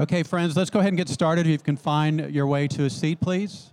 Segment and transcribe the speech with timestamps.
[0.00, 1.44] Okay, friends, let's go ahead and get started.
[1.44, 3.72] If you can find your way to a seat, please.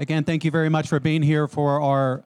[0.00, 2.24] Again, thank you very much for being here for our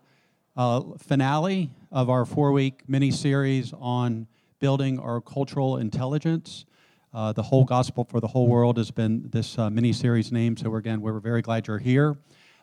[0.57, 4.27] uh, finale of our four week mini series on
[4.61, 6.65] building our cultural intelligence.
[7.13, 10.57] Uh, the whole gospel for the whole world has been this uh, mini series name.
[10.57, 12.17] So, again, we're very glad you're here.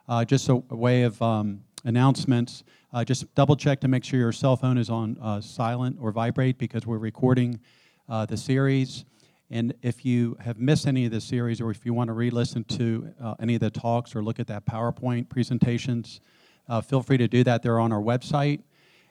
[0.09, 2.63] Uh, just a, way of um, announcements.
[2.93, 6.11] Uh, just double check to make sure your cell phone is on uh, silent or
[6.11, 7.59] vibrate because we're recording
[8.09, 9.05] uh, the series.
[9.49, 12.29] And if you have missed any of the series or if you want to re
[12.29, 16.21] listen to uh, any of the talks or look at that PowerPoint presentations,
[16.69, 17.61] uh, feel free to do that.
[17.61, 18.61] They're on our website.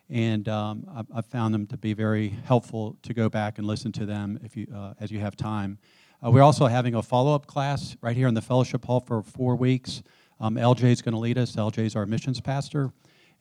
[0.09, 4.07] And um, I've, found them to be very helpful to go back and listen to
[4.07, 5.79] them if you, uh, as you have time.
[6.21, 9.55] we're also having a follow up class right here in the fellowship hall for four
[9.55, 10.03] weeks.
[10.41, 11.55] Um, LJ is going to lead us.
[11.55, 12.93] LJ is our missions pastor,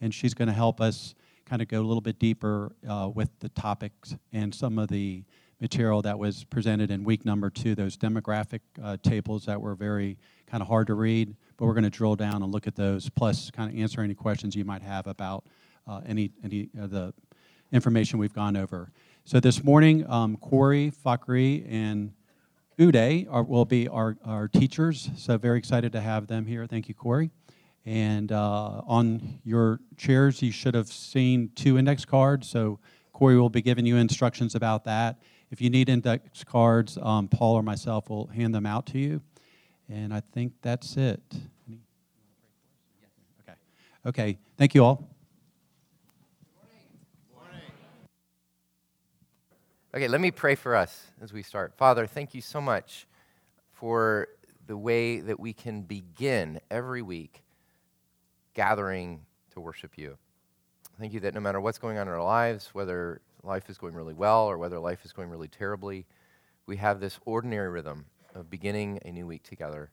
[0.02, 3.30] and she's going to help us kind of go a little bit deeper uh, with
[3.39, 5.23] the topics and some of the
[5.62, 10.17] material that was presented in week number two, those demographic uh, tables that were very
[10.45, 13.09] kind of hard to read, but we're going to drill down and look at those,
[13.09, 15.45] plus kind of answer any questions you might have about
[15.88, 17.14] uh, any, any of the
[17.72, 18.92] information we've gone over.
[19.25, 22.14] So this morning, um, Corey, Fakri, and
[22.80, 26.66] Uday are, will be our, our teachers, so very excited to have them here.
[26.66, 27.30] Thank you, Corey.
[27.86, 32.47] And uh, on your chairs, you should have seen two index cards.
[32.47, 32.80] So
[33.11, 35.19] Corey will be giving you instructions about that.
[35.52, 39.21] If you need index cards, um, Paul or myself will hand them out to you.
[39.89, 41.21] And I think that's it.
[43.41, 43.58] Okay.
[44.05, 44.38] Okay.
[44.58, 45.19] Thank you all.
[49.92, 51.73] Okay, let me pray for us as we start.
[51.76, 53.08] Father, thank you so much
[53.73, 54.28] for
[54.68, 57.42] the way that we can begin every week
[58.54, 60.20] gathering to worship you.
[61.00, 63.95] Thank you that no matter what's going on in our lives, whether life is going
[63.95, 66.06] really well or whether life is going really terribly,
[66.67, 69.90] we have this ordinary rhythm of beginning a new week together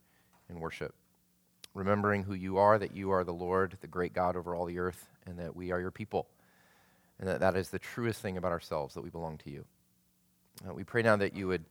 [0.51, 0.95] in worship.
[1.73, 4.79] Remembering who you are, that you are the Lord, the great God over all the
[4.79, 6.27] earth, and that we are your people.
[7.19, 9.65] And that that is the truest thing about ourselves, that we belong to you.
[10.65, 11.65] Uh, we pray now that you would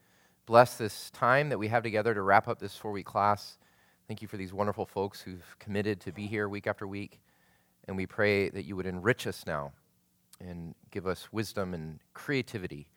[0.45, 3.57] bless this time that we have together to wrap up this four week class.
[4.07, 7.19] Thank you for these wonderful folks who've committed to be here week after week.
[7.87, 9.71] And we pray that you would enrich us now
[10.39, 12.87] and give us wisdom and creativity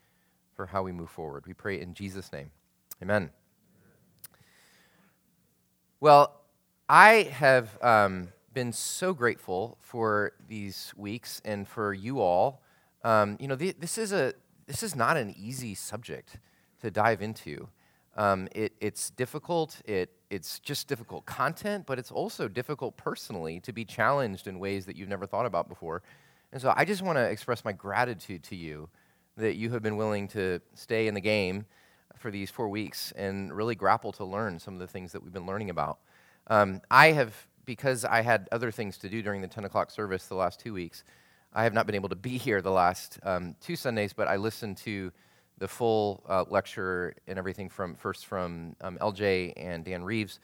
[0.54, 1.46] for how we move forward.
[1.46, 2.50] We pray in Jesus' name.
[3.02, 3.30] Amen.
[6.00, 6.42] Well,
[6.88, 12.62] I have um, been so grateful for these weeks and for you all.
[13.04, 14.34] Um, you know, th- this is a
[14.68, 16.38] this is not an easy subject
[16.82, 17.68] to dive into.
[18.16, 23.72] Um, it, it's difficult, it, it's just difficult content, but it's also difficult personally to
[23.72, 26.02] be challenged in ways that you've never thought about before.
[26.52, 28.88] And so I just want to express my gratitude to you
[29.36, 31.64] that you have been willing to stay in the game
[32.16, 35.32] for these four weeks and really grapple to learn some of the things that we've
[35.32, 35.98] been learning about.
[36.48, 40.26] Um, I have, because I had other things to do during the 10 o'clock service
[40.26, 41.04] the last two weeks,
[41.58, 44.36] I have not been able to be here the last um, two Sundays, but I
[44.36, 45.10] listened to
[45.58, 50.38] the full uh, lecture and everything from first from um, LJ and Dan Reeves,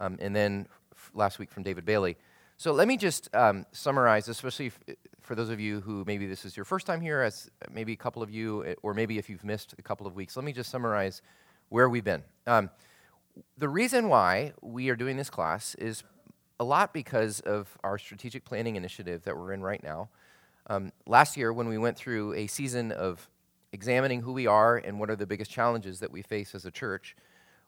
[0.00, 2.16] um, and then f- last week from David Bailey.
[2.56, 4.72] So let me just um, summarize, especially
[5.20, 7.96] for those of you who maybe this is your first time here, as maybe a
[7.96, 10.36] couple of you, eh, or maybe if you've missed a couple of weeks.
[10.36, 11.22] Let me just summarize
[11.68, 12.24] where we've been.
[12.44, 12.70] Um,
[13.56, 16.02] the reason why we are doing this class is
[16.58, 20.08] a lot because of our strategic planning initiative that we're in right now.
[20.68, 23.28] Um, last year, when we went through a season of
[23.72, 26.70] examining who we are and what are the biggest challenges that we face as a
[26.70, 27.16] church,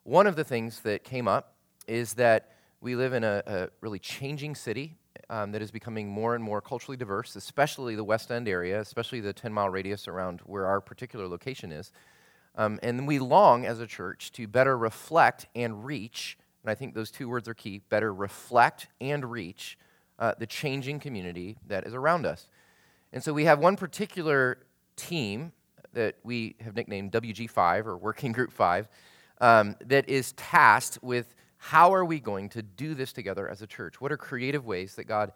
[0.03, 1.53] one of the things that came up
[1.87, 2.51] is that
[2.81, 4.97] we live in a, a really changing city
[5.29, 9.19] um, that is becoming more and more culturally diverse, especially the West End area, especially
[9.19, 11.91] the 10 mile radius around where our particular location is.
[12.55, 16.95] Um, and we long as a church to better reflect and reach, and I think
[16.95, 19.77] those two words are key better reflect and reach
[20.17, 22.47] uh, the changing community that is around us.
[23.11, 24.59] And so we have one particular
[24.95, 25.51] team
[25.93, 28.87] that we have nicknamed WG5 or Working Group 5
[29.41, 33.67] um, that is tasked with how are we going to do this together as a
[33.67, 33.99] church?
[33.99, 35.33] What are creative ways that God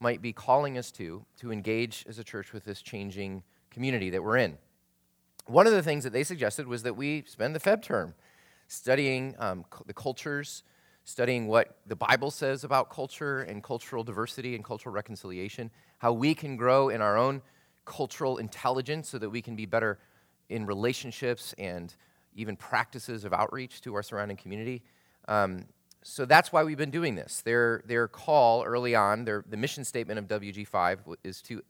[0.00, 4.22] might be calling us to to engage as a church with this changing community that
[4.22, 4.58] we're in?
[5.46, 8.14] One of the things that they suggested was that we spend the Feb term
[8.66, 10.62] studying um, the cultures,
[11.04, 16.34] studying what the Bible says about culture and cultural diversity and cultural reconciliation, how we
[16.34, 17.42] can grow in our own
[17.84, 19.98] cultural intelligence so that we can be better
[20.48, 21.94] in relationships and
[22.34, 24.82] even practices of outreach to our surrounding community.
[25.28, 25.64] Um,
[26.02, 27.42] so that's why we've been doing this.
[27.42, 31.62] Their, their call early on, their, the mission statement of WG5 is to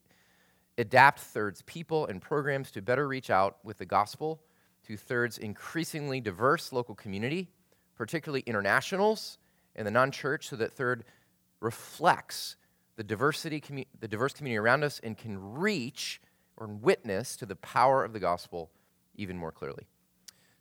[0.78, 4.40] adapt Third's people and programs to better reach out with the gospel
[4.86, 7.48] to Third's increasingly diverse local community,
[8.00, 9.36] particularly internationals
[9.76, 11.04] and the non church, so that Third
[11.60, 12.56] reflects
[12.96, 13.62] the, diversity,
[14.00, 16.18] the diverse community around us and can reach
[16.56, 18.70] or witness to the power of the gospel
[19.16, 19.86] even more clearly.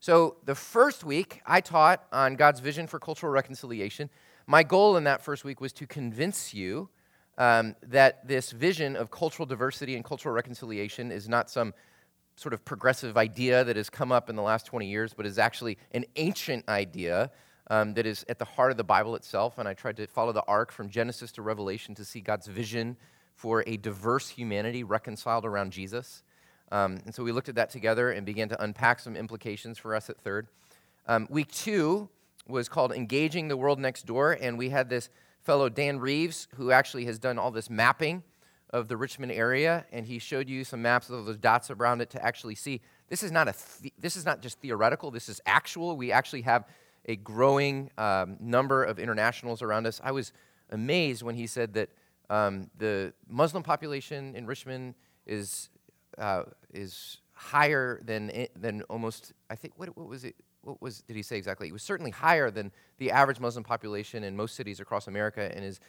[0.01, 4.09] So, the first week, I taught on God's vision for cultural reconciliation.
[4.45, 6.89] My goal in that first week was to convince you
[7.37, 11.73] um, that this vision of cultural diversity and cultural reconciliation is not some
[12.39, 15.37] sort of progressive idea that has come up in the last 20 years, but is
[15.37, 17.29] actually an ancient idea
[17.69, 19.57] um, that is at the heart of the Bible itself.
[19.57, 22.95] And I tried to follow the arc from Genesis to Revelation to see God's vision
[23.35, 26.23] for a diverse humanity reconciled around Jesus.
[26.71, 29.93] Um, and so we looked at that together and began to unpack some implications for
[29.93, 30.47] us at Third.
[31.07, 32.07] Um, week two
[32.47, 35.09] was called Engaging the World Next Door, and we had this
[35.41, 38.23] fellow, Dan Reeves, who actually has done all this mapping
[38.71, 42.09] of the Richmond area, and he showed you some maps of those dots around it
[42.11, 45.41] to actually see this is not, a th- this is not just theoretical, this is
[45.45, 45.97] actual.
[45.97, 46.65] We actually have
[47.05, 49.99] a growing um, number of internationals around us.
[50.03, 50.31] I was
[50.69, 51.89] amazed when he said that
[52.29, 54.93] um, the Muslim population in Richmond
[55.25, 55.69] is
[56.17, 56.43] uh,
[56.73, 61.23] is higher than than almost I think what, what was it what was did he
[61.23, 61.67] say exactly?
[61.67, 65.65] It was certainly higher than the average Muslim population in most cities across America, and
[65.65, 65.79] is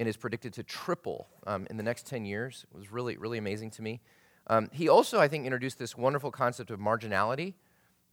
[0.00, 2.64] and is predicted to triple um, in the next 10 years.
[2.72, 4.00] It was really really amazing to me.
[4.48, 7.54] Um, he also I think introduced this wonderful concept of marginality.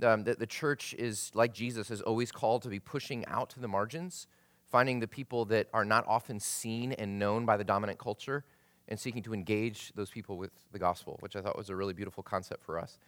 [0.03, 3.59] Um, that the church is like Jesus is always called to be pushing out to
[3.59, 4.27] the margins,
[4.69, 8.43] finding the people that are not often seen and known by the dominant culture
[8.87, 11.93] and seeking to engage those people with the gospel, which I thought was a really
[11.93, 12.99] beautiful concept for us.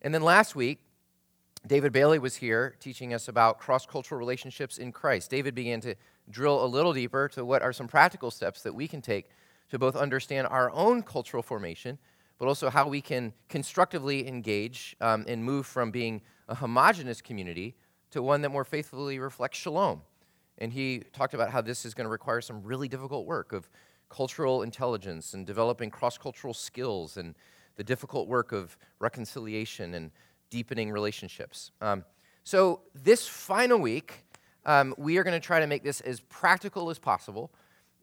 [0.00, 0.78] And then last week,
[1.66, 5.28] David Bailey was here teaching us about cross cultural relationships in Christ.
[5.28, 5.96] David began to
[6.32, 9.28] drill a little deeper to what are some practical steps that we can take
[9.70, 11.98] to both understand our own cultural formation,
[12.38, 17.76] but also how we can constructively engage um, and move from being a homogenous community
[18.10, 20.02] to one that more faithfully reflects shalom.
[20.58, 23.68] And he talked about how this is going to require some really difficult work of
[24.08, 27.34] cultural intelligence and developing cross cultural skills and
[27.76, 30.10] the difficult work of reconciliation and
[30.50, 31.70] deepening relationships.
[31.80, 32.04] Um,
[32.44, 34.24] so, this final week,
[34.64, 37.50] um, we are going to try to make this as practical as possible,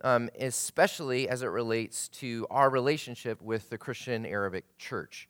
[0.02, 5.28] um, especially as it relates to our relationship with the Christian Arabic Church.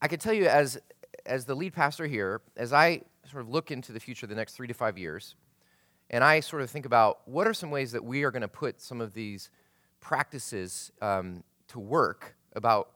[0.00, 0.78] I can tell you, as,
[1.24, 4.54] as the lead pastor here, as I sort of look into the future, the next
[4.54, 5.34] three to five years,
[6.10, 8.48] and I sort of think about what are some ways that we are going to
[8.48, 9.50] put some of these
[10.00, 12.90] practices um, to work about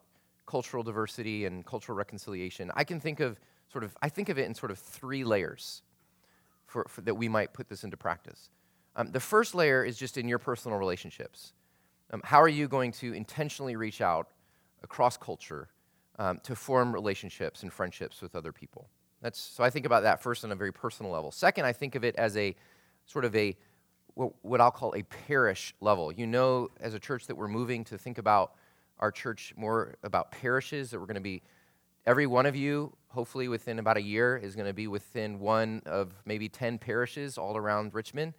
[0.46, 2.70] cultural diversity and cultural reconciliation.
[2.74, 3.38] I can think of
[3.72, 5.82] sort of, I think of it in sort of three layers
[6.70, 8.48] for, for that we might put this into practice.
[8.94, 11.52] Um, the first layer is just in your personal relationships.
[12.12, 14.28] Um, how are you going to intentionally reach out
[14.82, 15.68] across culture
[16.18, 18.88] um, to form relationships and friendships with other people?
[19.20, 21.30] That's, so I think about that first on a very personal level.
[21.32, 22.54] Second, I think of it as a
[23.06, 23.56] sort of a
[24.14, 26.12] what I'll call a parish level.
[26.12, 28.52] You know, as a church, that we're moving to think about
[28.98, 31.42] our church more about parishes, that we're going to be,
[32.10, 35.80] every one of you, hopefully within about a year, is going to be within one
[35.86, 38.34] of maybe 10 parishes all around Richmond.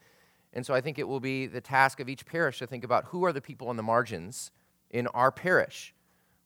[0.51, 3.05] And so I think it will be the task of each parish to think about
[3.05, 4.51] who are the people on the margins
[4.89, 5.93] in our parish.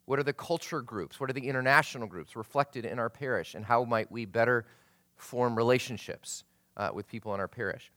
[0.06, 1.20] What are the culture groups?
[1.20, 3.56] What are the international groups reflected in our parish?
[3.56, 4.68] And how might we better
[5.16, 6.44] form relationships
[6.78, 7.92] uh, with people in our parish?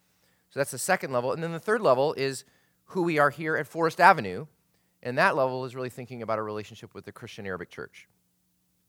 [0.49, 1.35] So that's the second level.
[1.35, 2.47] And then the third level is
[2.87, 4.47] who we are here at Forest Avenue.
[5.03, 8.09] And that level is really thinking about a relationship with the Christian Arabic Church.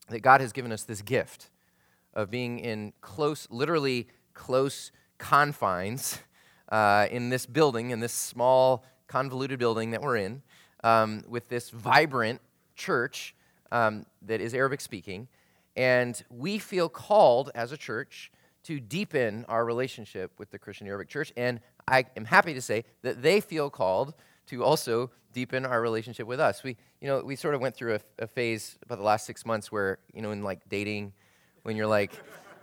[0.10, 1.50] That God has given us this gift
[2.14, 6.20] of being in close, literally close confines
[6.70, 10.42] uh, in this building, in this small, convoluted building that we're in,
[10.84, 12.42] um, with this vibrant
[12.76, 13.36] church
[13.72, 15.28] um, that is Arabic speaking.
[15.76, 18.32] And we feel called as a church
[18.64, 21.32] to deepen our relationship with the Christian Arabic Church.
[21.38, 24.14] And I am happy to say that they feel called
[24.48, 26.64] to also deepen our relationship with us.
[26.64, 29.46] We, you know, we sort of went through a, a phase about the last six
[29.46, 31.14] months where, you know, in like dating,
[31.64, 32.12] when you're like,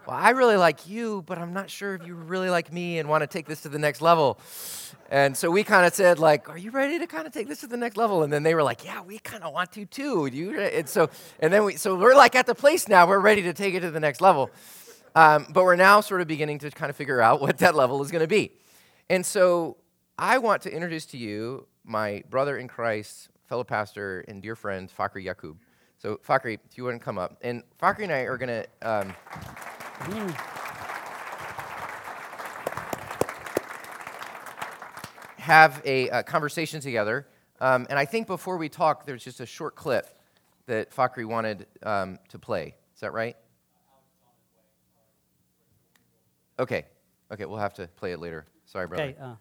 [0.07, 3.09] well, I really like you, but I'm not sure if you really like me and
[3.09, 4.39] want to take this to the next level.
[5.11, 7.61] And so we kind of said, like, are you ready to kind of take this
[7.61, 8.23] to the next level?
[8.23, 10.27] And then they were like, yeah, we kind of want to too.
[10.27, 13.43] You, and so, and then we, so we're like at the place now, we're ready
[13.43, 14.51] to take it to the next level.
[15.15, 18.03] Um, but we're now sort of beginning to kind of figure out what that level
[18.03, 18.53] is going to be.
[19.09, 19.77] And so
[20.19, 24.91] I want to introduce to you my brother in Christ, fellow pastor, and dear friend,
[24.91, 25.57] Fakri Yakub.
[25.99, 27.39] So, Fakri, if you to come up.
[27.43, 28.67] And Fakri and I are going to.
[28.83, 29.15] Um,
[35.39, 37.27] have a, a conversation together
[37.61, 40.19] Um, and I think before we talk, there's just a short clip
[40.67, 42.75] that Fakri wanted um, to play.
[42.95, 43.37] Is that right?
[46.59, 46.87] Okay.
[47.33, 48.47] Okay, we'll have to play it later.
[48.67, 49.05] Sorry, brother.
[49.05, 49.17] Okay.
[49.21, 49.35] Uh,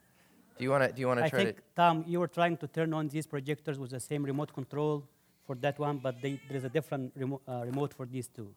[0.57, 0.91] Do you want to?
[0.91, 1.39] Do you want to try?
[1.39, 1.63] I think, to?
[1.75, 5.03] Tom, you were trying to turn on these projectors with the same remote control
[5.45, 8.49] for that one, but they, there is a different remo- uh, remote for these two.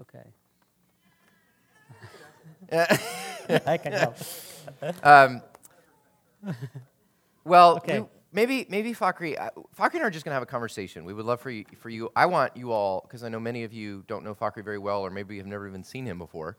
[0.00, 0.24] Okay.
[3.66, 4.16] I can help.
[5.02, 5.42] Um,
[7.44, 8.00] well, Okay.
[8.00, 11.04] we- maybe maybe Fakri, uh, Fakri and I are just gonna have a conversation.
[11.04, 12.10] We would love for you, for you.
[12.16, 15.02] I want you all because I know many of you don't know Fakri very well,
[15.02, 16.56] or maybe you have never even seen him before.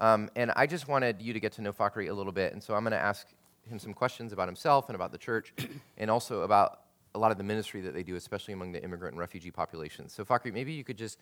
[0.00, 2.62] Um, and I just wanted you to get to know Fakri a little bit, and
[2.62, 3.26] so I'm gonna ask
[3.68, 5.52] him some questions about himself and about the church,
[5.98, 6.80] and also about
[7.14, 10.12] a lot of the ministry that they do, especially among the immigrant and refugee populations.
[10.12, 11.18] So Fakri, maybe you could just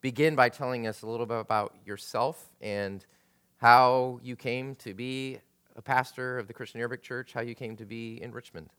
[0.00, 3.04] begin by telling us a little bit about yourself and
[3.58, 5.38] how you came to be
[5.76, 8.70] a pastor of the Christian Arabic Church, how you came to be in Richmond.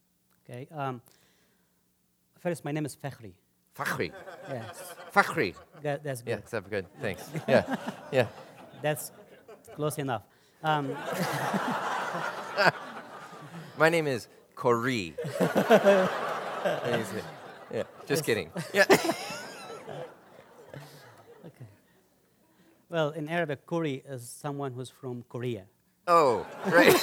[0.50, 0.68] Okay.
[0.76, 1.02] Um,
[2.40, 3.34] first, my name is Fakhri.
[3.78, 4.12] Fakhri.
[4.50, 5.56] Yes, Fakhri.
[5.84, 6.44] that, that's Yeah, good.
[6.50, 6.86] that's good.
[7.02, 7.30] Thanks.
[7.48, 7.76] Yeah.
[8.12, 8.28] Yeah.
[8.82, 9.12] That's
[9.76, 10.24] close enough.
[10.64, 10.96] Um,
[13.78, 15.14] My name is he's-
[17.74, 17.84] yeah.
[18.06, 18.52] Just kidding.
[18.74, 18.86] Yeah.
[21.46, 21.66] okay.
[22.90, 25.64] Well, in Arabic, Kuri is someone who's from Korea.
[26.08, 26.94] Oh, right.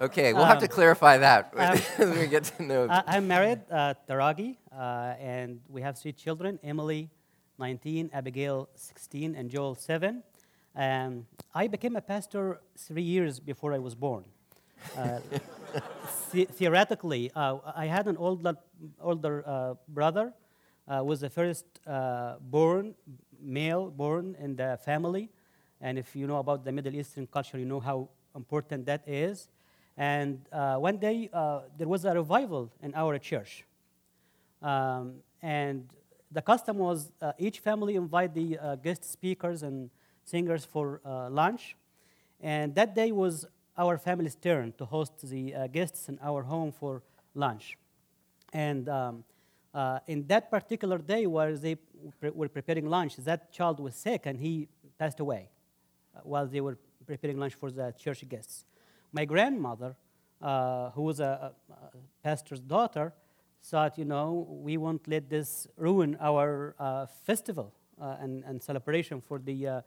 [0.00, 2.86] okay, we'll have to Um, clarify that um, as we get to know.
[2.88, 7.10] I, I'm married, uh, Taragi, uh, and we have three children Emily,
[7.58, 10.22] 19, Abigail, 16, and Joel, 7.
[10.74, 14.24] Um, I became a pastor three years before I was born.
[14.96, 15.18] Uh,
[16.32, 18.54] the- theoretically, uh, I had an older,
[19.00, 20.32] older uh, brother,
[20.88, 22.94] uh, was the first uh, born
[23.42, 25.28] male born in the family.
[25.80, 29.48] And if you know about the Middle Eastern culture, you know how important that is.
[29.96, 31.28] And uh, one day,
[31.76, 33.64] there was a revival in our church.
[34.62, 35.88] Um, and
[36.30, 39.90] the custom was each family invite the guest speakers and
[40.24, 41.76] singers for uh, lunch.
[42.40, 43.46] And that day was
[43.76, 47.02] our family's turn to host the uh, guests in our home for
[47.34, 47.76] lunch.
[48.52, 49.24] And um,
[49.72, 51.76] uh, in that particular day where they
[52.20, 55.48] pre- were preparing lunch, that child was sick and he passed away
[56.22, 58.64] while they were preparing lunch for the church guests.
[59.12, 59.96] My grandmother,
[60.42, 61.74] uh, who was a, a,
[62.22, 63.12] pastor's daughter,
[63.62, 69.20] thought, you know, we won't let this ruin our uh, festival uh, and, and celebration
[69.20, 69.82] for the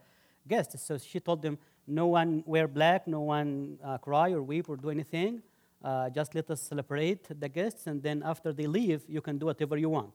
[0.47, 0.83] guests.
[0.83, 1.57] So she told them,
[1.87, 5.41] no one wear black, no one uh, cry or weep or do anything.
[5.83, 9.47] Uh, just let us celebrate the guests, and then after they leave, you can do
[9.47, 10.13] whatever you want.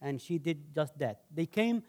[0.00, 1.20] And she did just that.
[1.34, 1.82] They came,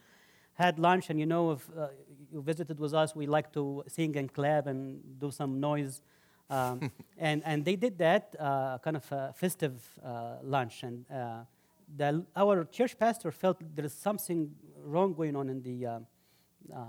[0.53, 1.87] had lunch, and you know, if uh,
[2.29, 6.01] you visited with us, we like to sing and clap and do some noise.
[6.49, 10.83] Um, and, and they did that, uh, kind of a festive uh, lunch.
[10.83, 11.43] And uh,
[11.95, 14.51] the, our church pastor felt there is something
[14.83, 15.99] wrong going on in the uh,
[16.75, 16.79] uh,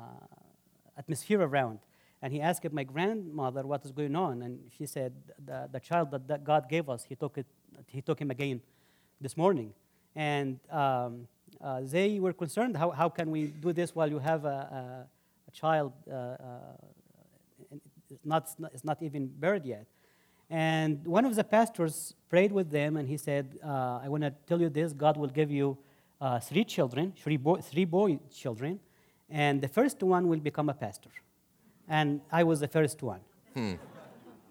[0.96, 1.78] atmosphere around.
[2.20, 5.12] And he asked my grandmother what is going on, and she said,
[5.44, 7.46] "The, the child that, that God gave us, he took it,
[7.88, 8.60] he took him again
[9.20, 9.74] this morning."
[10.14, 11.26] And um,
[11.60, 15.48] uh, they were concerned, how, how can we do this while you have a, a,
[15.48, 16.36] a child uh, uh,
[18.10, 19.86] it's not, it's not even buried yet?
[20.50, 24.34] And one of the pastors prayed with them, and he said, uh, "I want to
[24.46, 25.78] tell you this: God will give you
[26.20, 28.78] uh, three children, three boy, three boy children,
[29.32, 31.10] and the first one will become a pastor."
[31.88, 33.20] And I was the first one.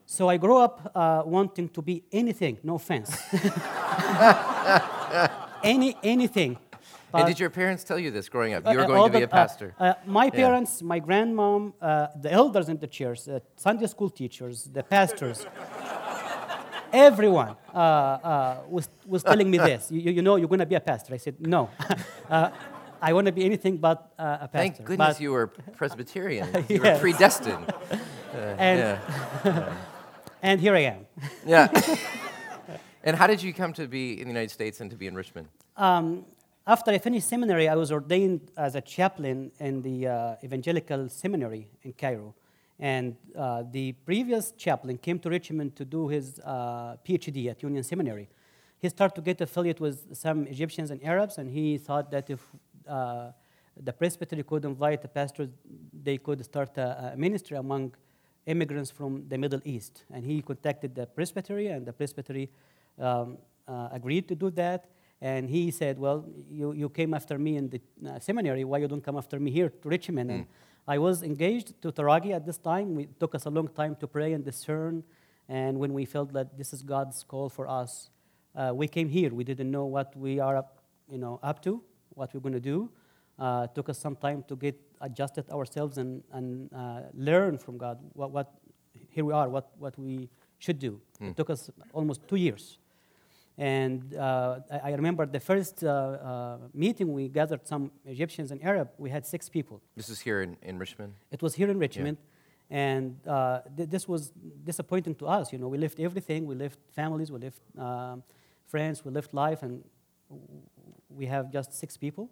[0.06, 2.58] So I grew up uh, wanting to be anything.
[2.64, 3.10] No offense.
[5.64, 6.58] Any anything.
[7.14, 8.66] and did your parents tell you this growing up?
[8.66, 9.74] uh, You were going to be a pastor.
[9.80, 14.10] Uh, uh, my parents, my grandmom, uh, the elders in the church, the Sunday school
[14.10, 15.46] teachers, the pastors,
[16.94, 19.92] everyone uh, uh, was, was telling me this.
[19.92, 21.14] You, you- you know, you're going to be a pastor.
[21.14, 21.70] I said, no.
[23.02, 24.58] uh, I want to be anything but uh, a pastor.
[24.58, 26.48] Thank goodness But- you were Presbyterian.
[26.70, 27.00] You were Yes.
[27.02, 27.74] predestined.
[28.34, 29.76] and, Yeah.
[30.42, 31.06] and here I am.
[31.46, 31.68] Yeah.
[33.04, 35.16] and how did you come to be in the United States and to be in
[35.16, 35.48] Richmond?
[35.78, 36.26] Um,
[36.68, 41.68] after I finished seminary, I was ordained as a chaplain in the uh, Evangelical Seminary
[41.84, 42.36] in Cairo.
[42.80, 47.84] And uh, the previous chaplain came to Richmond to do his uh, PhD at Union
[47.84, 48.28] Seminary.
[48.80, 52.40] He started to get affiliate with some Egyptians and Arabs, and he thought that if
[52.88, 53.32] uh,
[53.82, 55.50] the presbytery could invite the pastors,
[56.04, 57.94] they could start a, a ministry among
[58.46, 60.04] immigrants from the Middle East.
[60.12, 62.50] And he contacted the presbytery, and the presbytery
[63.00, 64.86] um, uh, agreed to do that.
[65.22, 68.88] And he said, Well, you, you came after me in the uh, seminary, why you
[68.88, 70.32] don't come after me here to Richmond?
[70.32, 70.46] And
[70.88, 73.00] I was engaged to Taragi at this time.
[73.00, 75.04] It took us a long time to pray and discern
[75.48, 78.10] And when we felt that this is God's call for us,
[78.56, 79.34] uh, we came here.
[79.34, 82.60] We didn't know what we are up, you know, up to, what we're going to
[82.60, 82.90] do.
[83.40, 87.98] Uh, took us some time to get adjusted ourselves and, and uh, learn from God
[88.14, 88.54] what, what
[89.10, 91.02] here we are, what, what we should do.
[91.20, 92.78] It took us almost two years.
[93.58, 98.64] And uh, I, I remember the first uh, uh, meeting, we gathered some Egyptians and
[98.64, 98.90] Arab.
[98.98, 99.82] We had six people.
[99.96, 101.14] This is here in, in Richmond.
[101.32, 102.18] It was here in Richmond,
[102.70, 104.32] and uh, th- this was
[104.64, 105.52] disappointing to us.
[105.52, 106.46] You know, we left everything.
[106.46, 107.32] We left families.
[107.32, 108.24] We left um,
[108.68, 109.04] friends.
[109.04, 109.84] We left life, and
[111.16, 112.30] we have just six people.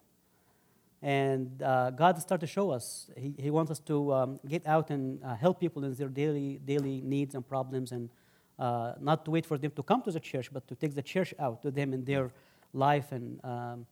[1.02, 3.10] And uh, God started to show us.
[3.16, 6.60] He, he wants us to um, get out and uh, help people in their daily
[6.66, 8.10] daily needs and problems, and
[8.58, 11.02] uh, not to wait for them to come to the church, but to take the
[11.02, 12.32] church out to them in their
[12.74, 13.86] life and um,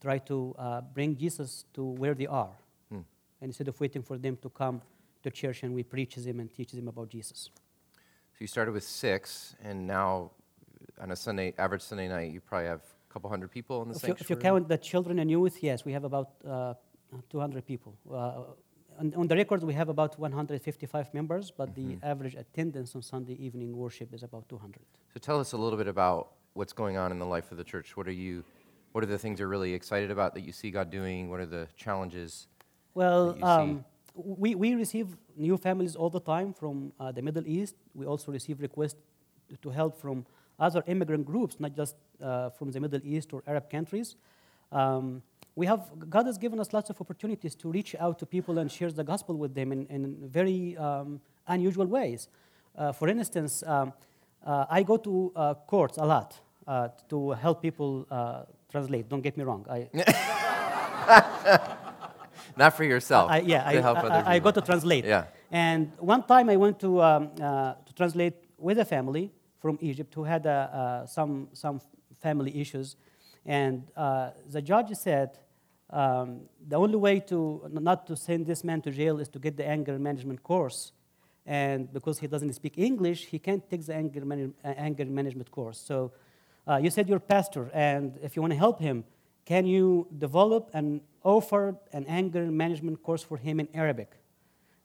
[0.00, 2.52] try to uh, bring Jesus to where they are
[3.42, 4.80] and instead of waiting for them to come
[5.22, 7.50] to church and we preach them and teach them about Jesus.
[7.94, 10.30] So you started with six, and now
[11.00, 12.82] on a Sunday, average Sunday night, you probably have
[13.12, 15.84] couple hundred people in the If you, if you count the children and youth, yes,
[15.84, 16.74] we have about uh,
[17.30, 17.94] 200 people.
[18.10, 18.42] Uh,
[18.98, 23.34] on, on the record, we have about 155 members, but the average attendance on Sunday
[23.34, 24.80] evening worship is about 200.
[25.14, 27.64] So tell us a little bit about what's going on in the life of the
[27.64, 27.96] church.
[27.96, 28.44] What are you?
[28.92, 31.30] What are the things you're really excited about that you see God doing?
[31.30, 32.46] What are the challenges?
[32.94, 33.46] Well, that you see?
[33.46, 37.74] um, we, we receive new families all the time from uh, the Middle East.
[37.94, 39.00] We also receive requests
[39.62, 40.26] to help from
[40.58, 44.16] other immigrant groups, not just uh, from the Middle East or Arab countries.
[44.70, 45.22] Um,
[45.54, 48.70] we have, God has given us lots of opportunities to reach out to people and
[48.70, 52.28] share the gospel with them in, in very um, unusual ways.
[52.76, 53.92] Uh, for instance, um,
[54.46, 59.08] uh, I go to uh, courts a lot uh, to help people uh, translate.
[59.08, 59.66] Don't get me wrong.
[59.70, 59.88] I,
[62.56, 63.30] Not for yourself.
[63.30, 65.04] I, yeah, I, I, other I, got to translate.
[65.04, 65.24] Yeah.
[65.50, 69.32] And one time I went to, um, uh, to translate with a family
[69.62, 71.80] from Egypt who had uh, uh, some, some
[72.20, 72.96] family issues.
[73.46, 75.38] And uh, the judge said
[75.90, 79.56] um, the only way to not to send this man to jail is to get
[79.56, 80.92] the anger management course.
[81.46, 84.22] And because he doesn't speak English, he can't take the anger,
[84.64, 85.78] uh, anger management course.
[85.78, 86.12] So
[86.66, 89.04] uh, you said you're a pastor, and if you want to help him,
[89.44, 94.21] can you develop and offer an anger management course for him in Arabic?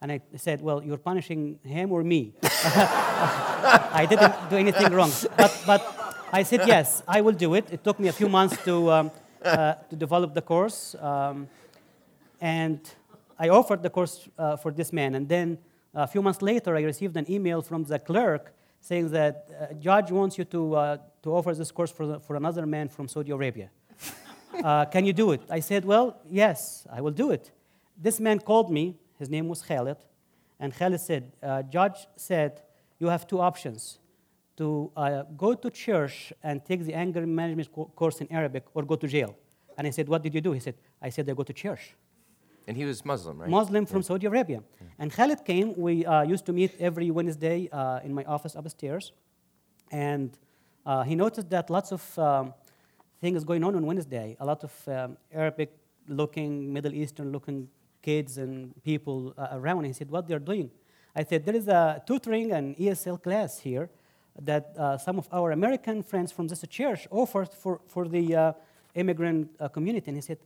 [0.02, 2.34] And I said, Well, you're punishing him or me.
[2.44, 5.12] I didn't do anything wrong.
[5.36, 7.66] But, but I said, Yes, I will do it.
[7.72, 9.12] It took me a few months to, um,
[9.44, 10.96] uh, to develop the course.
[11.00, 11.48] Um,
[12.40, 12.80] and
[13.40, 15.16] I offered the course uh, for this man.
[15.16, 15.58] And then
[15.94, 20.12] a few months later, I received an email from the clerk saying that uh, judge
[20.12, 23.32] wants you to, uh, to offer this course for, the, for another man from Saudi
[23.32, 23.70] Arabia.
[24.64, 25.42] Uh, can you do it?
[25.50, 27.52] I said, well, yes, I will do it.
[27.96, 28.96] This man called me.
[29.20, 29.98] His name was Khalid.
[30.60, 32.62] And Khalid said, uh, judge said,
[33.00, 34.00] you have two options.
[34.58, 38.84] To uh, go to church and take the anger management co- course in Arabic or
[38.84, 39.36] go to jail.
[39.78, 40.52] And I said, what did you do?
[40.52, 41.96] He said, I said, I go to church.
[42.68, 43.50] And he was Muslim, right?
[43.50, 44.64] Muslim from Saudi Arabia.
[44.98, 45.76] And Khalid came.
[45.78, 49.14] We uh, used to meet every Wednesday uh, in my office upstairs.
[49.92, 50.36] And
[50.86, 52.54] uh, he noticed that lots of um,
[53.22, 54.36] things going on on Wednesday.
[54.40, 55.70] A lot of um, Arabic
[56.08, 57.70] looking, Middle Eastern looking
[58.10, 59.84] kids and people uh, around.
[59.84, 60.70] He said, What they're doing?
[61.16, 63.90] I said, There is a tutoring and ESL class here
[64.52, 68.54] that uh, some of our American friends from this church offered for, for the uh,
[68.96, 70.08] immigrant uh, community.
[70.08, 70.40] And he said,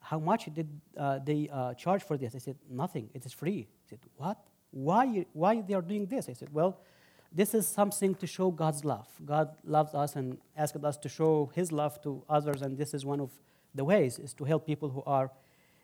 [0.00, 2.34] how much did uh, they uh, charge for this?
[2.34, 3.08] I said, nothing.
[3.14, 3.60] It is free.
[3.82, 4.38] He said, what?
[4.70, 6.28] Why, why they are doing this?
[6.28, 6.80] I said, well,
[7.30, 9.08] this is something to show God's love.
[9.24, 13.06] God loves us and asked us to show his love to others, and this is
[13.06, 13.30] one of
[13.74, 15.30] the ways, is to help people who are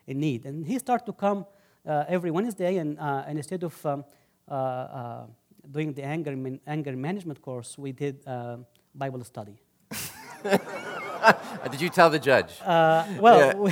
[0.09, 0.45] in need.
[0.45, 1.45] And he started to come
[1.87, 4.03] uh, every Wednesday, and, uh, and instead of um,
[4.49, 5.25] uh, uh,
[5.71, 8.57] doing the anger, man- anger management course, we did uh,
[8.93, 9.61] Bible study.
[11.71, 12.61] Did you tell the judge?
[12.61, 13.67] Uh, well,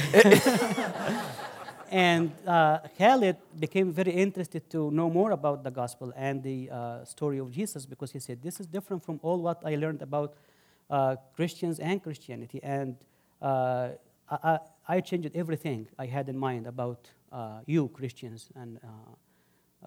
[1.90, 7.06] and uh, Khalid became very interested to know more about the gospel and the uh,
[7.06, 10.36] story of Jesus because he said, This is different from all what I learned about
[10.90, 12.60] uh, Christians and Christianity.
[12.62, 12.98] And
[13.42, 13.90] uh,
[14.30, 18.88] I, I I changed everything I had in mind about uh, you, Christians, and uh,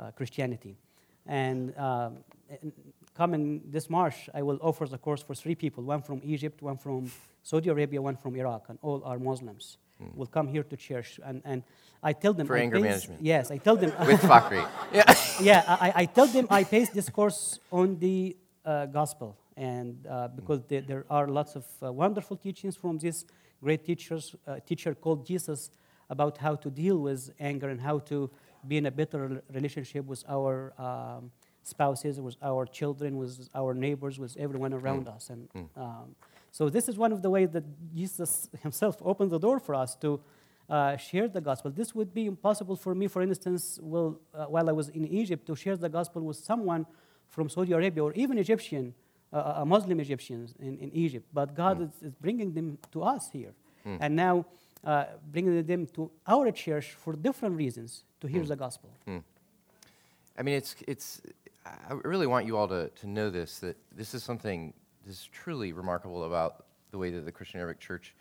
[0.00, 0.76] uh, Christianity.
[1.26, 2.18] And um,
[3.14, 6.76] coming this March, I will offer the course for three people one from Egypt, one
[6.76, 7.11] from
[7.42, 9.79] Saudi Arabia, one from Iraq, and all are Muslims.
[10.14, 11.20] Will come here to church.
[11.22, 11.62] And, and
[12.03, 12.46] I tell them.
[12.46, 13.22] For I anger base- management.
[13.22, 13.92] Yes, I tell them.
[14.07, 14.66] With Fakri.
[14.92, 15.14] Yeah.
[15.40, 20.29] yeah, I, I tell them I base this course on the uh, gospel, and uh,
[20.29, 23.26] because there, there are lots of uh, wonderful teachings from this
[23.62, 25.70] great teachers, uh, teacher called Jesus
[26.09, 28.31] about how to deal with anger and how to
[28.66, 31.31] be in a better relationship with our um,
[31.62, 35.31] spouses, with our children, with our neighbors, with everyone around us.
[35.31, 36.16] And um,
[36.51, 39.94] so this is one of the ways that Jesus himself opened the door for us
[39.96, 40.20] to
[40.68, 41.70] uh, share the gospel.
[41.70, 45.46] This would be impossible for me, for instance, well, uh, while I was in Egypt,
[45.46, 46.87] to share the gospel with someone
[47.29, 48.94] from Saudi Arabia or even Egyptian,
[49.33, 51.27] uh, Muslim Egyptians in, in Egypt.
[51.33, 51.88] But God mm.
[51.88, 53.53] is, is, bringing them to us here.
[53.87, 53.99] Mm.
[54.01, 54.47] And now
[54.85, 58.49] uh, bringing them to our church for different reasons to hear mm.
[58.49, 58.90] the gospel.
[59.07, 59.23] Mm.
[60.38, 61.21] I mean, it's, it's,
[61.64, 64.73] I really want you all to, to know this that this is something
[65.07, 68.14] this is truly remarkable about the way that the Christian Arabic Church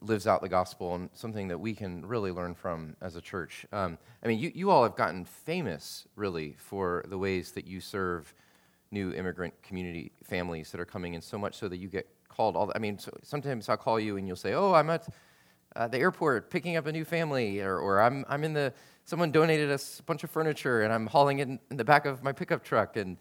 [0.00, 3.66] lives out the gospel and something that we can really learn from as a church.
[3.72, 7.80] Um, I mean, you, you all have gotten famous, really, for the ways that you
[7.80, 8.34] serve
[8.92, 12.56] new immigrant community families that are coming in, so much so that you get called
[12.56, 12.66] all.
[12.66, 15.08] The, I mean, so sometimes I'll call you and you'll say, "Oh, I'm at
[15.74, 18.72] uh, the airport picking up a new family," or, or I'm, I'm in the
[19.04, 22.06] someone donated us a bunch of furniture and I'm hauling it in, in the back
[22.06, 22.96] of my pickup truck.
[22.96, 23.16] And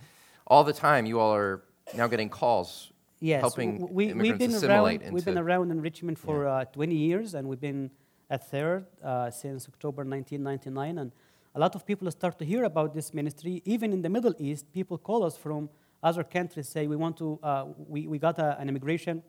[0.46, 1.64] all the time, you all are
[1.96, 6.44] now getting calls yes, helping we, we've been around, We've been around in Richmond for
[6.44, 6.54] yeah.
[6.54, 7.92] uh, 20 years, and we've been
[8.30, 10.98] a Third uh, since October 1999.
[10.98, 11.12] And
[11.54, 13.62] a lot of people start to hear about this ministry.
[13.66, 15.70] Even in the Middle East, people call us from
[16.02, 19.22] other countries, say, we want to, uh, we, we got a, an immigration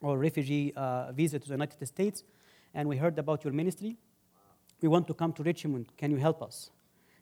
[0.00, 2.22] or refugee uh, visa to the United States,
[2.74, 3.96] and we heard about your ministry
[4.80, 5.86] we want to come to Richmond.
[5.96, 6.70] Can you help us?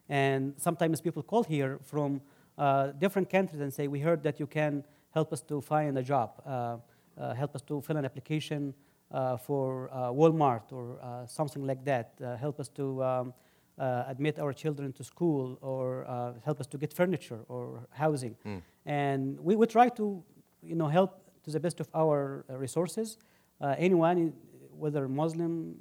[0.09, 2.21] And sometimes people call here from
[2.59, 6.03] uh, different countries and say, we heard that you can help us to find a
[6.03, 6.77] job, uh,
[7.19, 8.75] uh, help us to fill an application
[9.11, 13.35] uh, for Walmart or something like that, help us to um,
[13.79, 16.07] admit our children to school or
[16.45, 18.37] help us to get furniture or housing.
[18.45, 18.63] Mm.
[18.87, 20.23] And we, we try to
[20.63, 23.19] you know, help to the best of our resources.
[23.61, 24.33] anyone,
[24.79, 25.77] whether Muslim,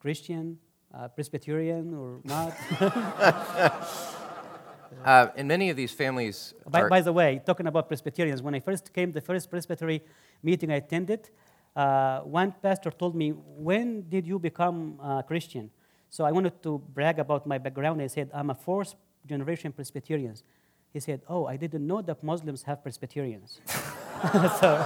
[0.00, 0.58] Christian,
[0.94, 2.54] uh, Presbyterian or not.
[5.04, 6.54] uh, and many of these families.
[6.66, 10.02] By, by, the way, talking about Presbyterians, when I first came, the first Presbytery
[10.42, 11.28] meeting I attended,
[11.76, 15.70] uh, one pastor told me, When did you become a Christian?
[16.10, 18.00] So I wanted to brag about my background.
[18.00, 18.94] I said, I'm a fourth
[19.26, 20.34] generation Presbyterian.
[20.92, 23.60] He said, Oh, I didn't know that Muslims have Presbyterians.
[24.60, 24.84] so.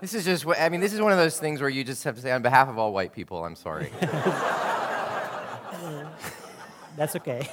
[0.00, 2.16] This is just, I mean, this is one of those things where you just have
[2.16, 3.92] to say, on behalf of all white people, I'm sorry.
[6.96, 7.48] That's okay.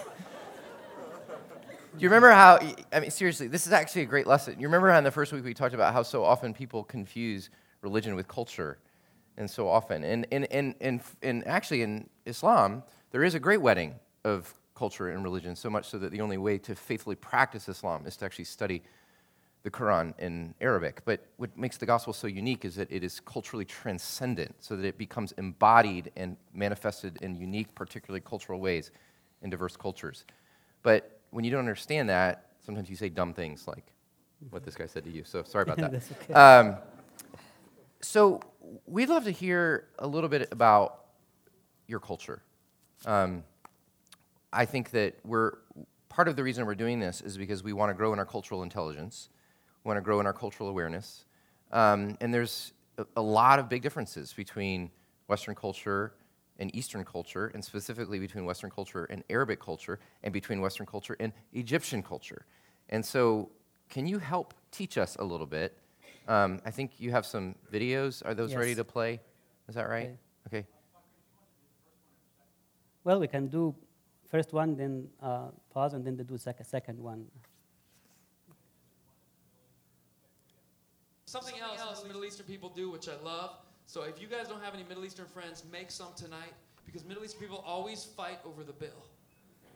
[1.97, 2.59] Do you remember how,
[2.93, 4.59] I mean, seriously, this is actually a great lesson.
[4.59, 7.49] You remember how in the first week we talked about how so often people confuse
[7.81, 8.77] religion with culture,
[9.37, 10.03] and so often.
[10.03, 15.09] And, and, and, and, and actually, in Islam, there is a great wedding of culture
[15.09, 18.25] and religion, so much so that the only way to faithfully practice Islam is to
[18.25, 18.81] actually study
[19.63, 21.01] the Quran in Arabic.
[21.05, 24.85] But what makes the gospel so unique is that it is culturally transcendent, so that
[24.85, 28.91] it becomes embodied and manifested in unique, particularly cultural ways
[29.41, 30.25] in diverse cultures.
[30.83, 33.93] But when you don't understand that, sometimes you say dumb things like
[34.49, 35.23] what this guy said to you.
[35.23, 35.93] So sorry about that.
[36.23, 36.33] okay.
[36.33, 36.77] um,
[38.01, 38.41] so
[38.85, 41.05] we'd love to hear a little bit about
[41.87, 42.41] your culture.
[43.05, 43.43] Um,
[44.51, 45.57] I think that we're
[46.07, 48.25] part of the reason we're doing this is because we want to grow in our
[48.25, 49.29] cultural intelligence
[49.83, 51.25] we want to grow in our cultural awareness.
[51.71, 54.91] Um, and there's a, a, lot of big differences between
[55.27, 56.13] Western culture
[56.59, 61.15] and Eastern culture, and specifically between Western culture and Arabic culture, and between Western culture
[61.19, 62.45] and Egyptian culture.
[62.89, 63.49] And so,
[63.89, 65.77] can you help teach us a little bit?
[66.27, 68.23] Um, I think you have some videos.
[68.25, 68.59] Are those yes.
[68.59, 69.19] ready to play?
[69.67, 70.11] Is that right?
[70.47, 70.59] Okay.
[70.59, 70.67] okay.
[73.03, 73.73] Well, we can do
[74.29, 77.25] first one, then uh, pause, and then do second second one.
[81.25, 83.51] Something, else, else Middle Eastern people do, which I love.
[83.89, 86.53] So if you guys don't have any Middle Eastern friends, make some tonight
[86.85, 89.03] because Middle Eastern people always fight over the bill.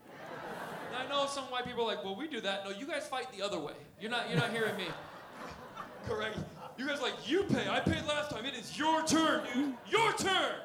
[0.06, 2.64] and I know some white people are like, well, we do that.
[2.64, 3.74] No, you guys fight the other way.
[4.00, 4.86] You're not, you're not hearing me.
[6.08, 6.38] Correct.
[6.78, 7.68] You guys like, you pay.
[7.68, 8.46] I paid last time.
[8.46, 9.74] It is your turn, dude.
[9.90, 10.58] Your turn.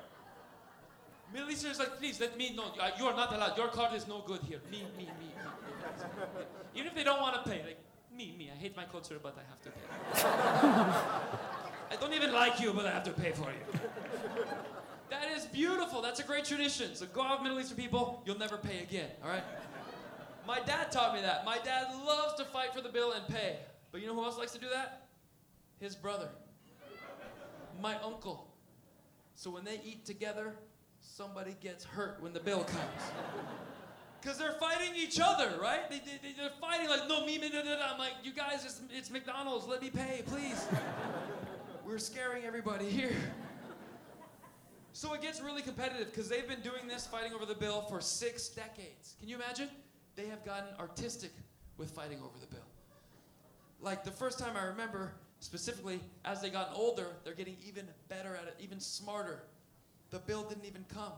[1.32, 2.66] Middle Easterners like, please let me know.
[2.78, 3.56] Uh, you are not allowed.
[3.56, 4.60] Your card is no good here.
[4.70, 5.06] Me, me, me.
[5.06, 5.32] me.
[6.74, 7.78] Even if they don't want to pay, like,
[8.14, 8.50] me, me.
[8.54, 9.70] I hate my culture, but I have to
[11.30, 11.54] pay.
[12.00, 13.80] Don't even like you, but I have to pay for you.
[15.10, 16.02] That is beautiful.
[16.02, 16.94] That's a great tradition.
[16.94, 18.22] So go out, Middle Eastern people.
[18.26, 19.08] You'll never pay again.
[19.22, 19.42] All right.
[20.46, 21.44] My dad taught me that.
[21.44, 23.56] My dad loves to fight for the bill and pay.
[23.90, 25.08] But you know who else likes to do that?
[25.80, 26.28] His brother.
[27.80, 28.48] My uncle.
[29.34, 30.54] So when they eat together,
[31.00, 33.02] somebody gets hurt when the bill comes.
[34.20, 35.88] Because they're fighting each other, right?
[35.88, 37.92] They, they, they're fighting like, no, me, me, da, da.
[37.92, 39.66] I'm like, you guys, it's, it's McDonald's.
[39.66, 40.66] Let me pay, please.
[41.88, 43.16] We're scaring everybody here.
[44.92, 48.02] So it gets really competitive because they've been doing this, fighting over the bill, for
[48.02, 49.14] six decades.
[49.18, 49.70] Can you imagine?
[50.14, 51.30] They have gotten artistic
[51.78, 52.66] with fighting over the bill.
[53.80, 58.36] Like the first time I remember, specifically, as they gotten older, they're getting even better
[58.36, 59.44] at it, even smarter.
[60.10, 61.12] The bill didn't even come.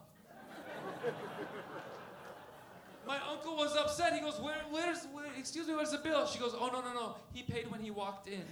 [3.09, 4.12] My uncle was upset.
[4.12, 6.28] He goes, where, where's, where, excuse me, where's the bill?
[6.28, 7.16] She goes, oh, no, no, no.
[7.33, 8.44] He paid when he walked in.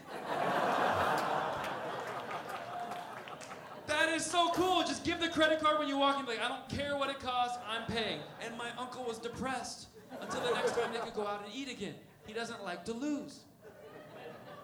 [4.09, 4.83] That is so cool.
[4.83, 6.25] Just give the credit card when you walk in.
[6.27, 8.21] Like, I don't care what it costs, I'm paying.
[8.44, 9.88] And my uncle was depressed
[10.21, 11.94] until the next time they could go out and eat again.
[12.27, 13.40] He doesn't like to lose.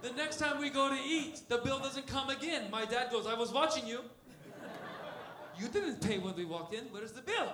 [0.03, 2.71] The next time we go to eat, the bill doesn't come again.
[2.71, 4.01] My dad goes, I was watching you.
[5.59, 6.85] You didn't pay when we walked in.
[6.91, 7.53] Where's the bill?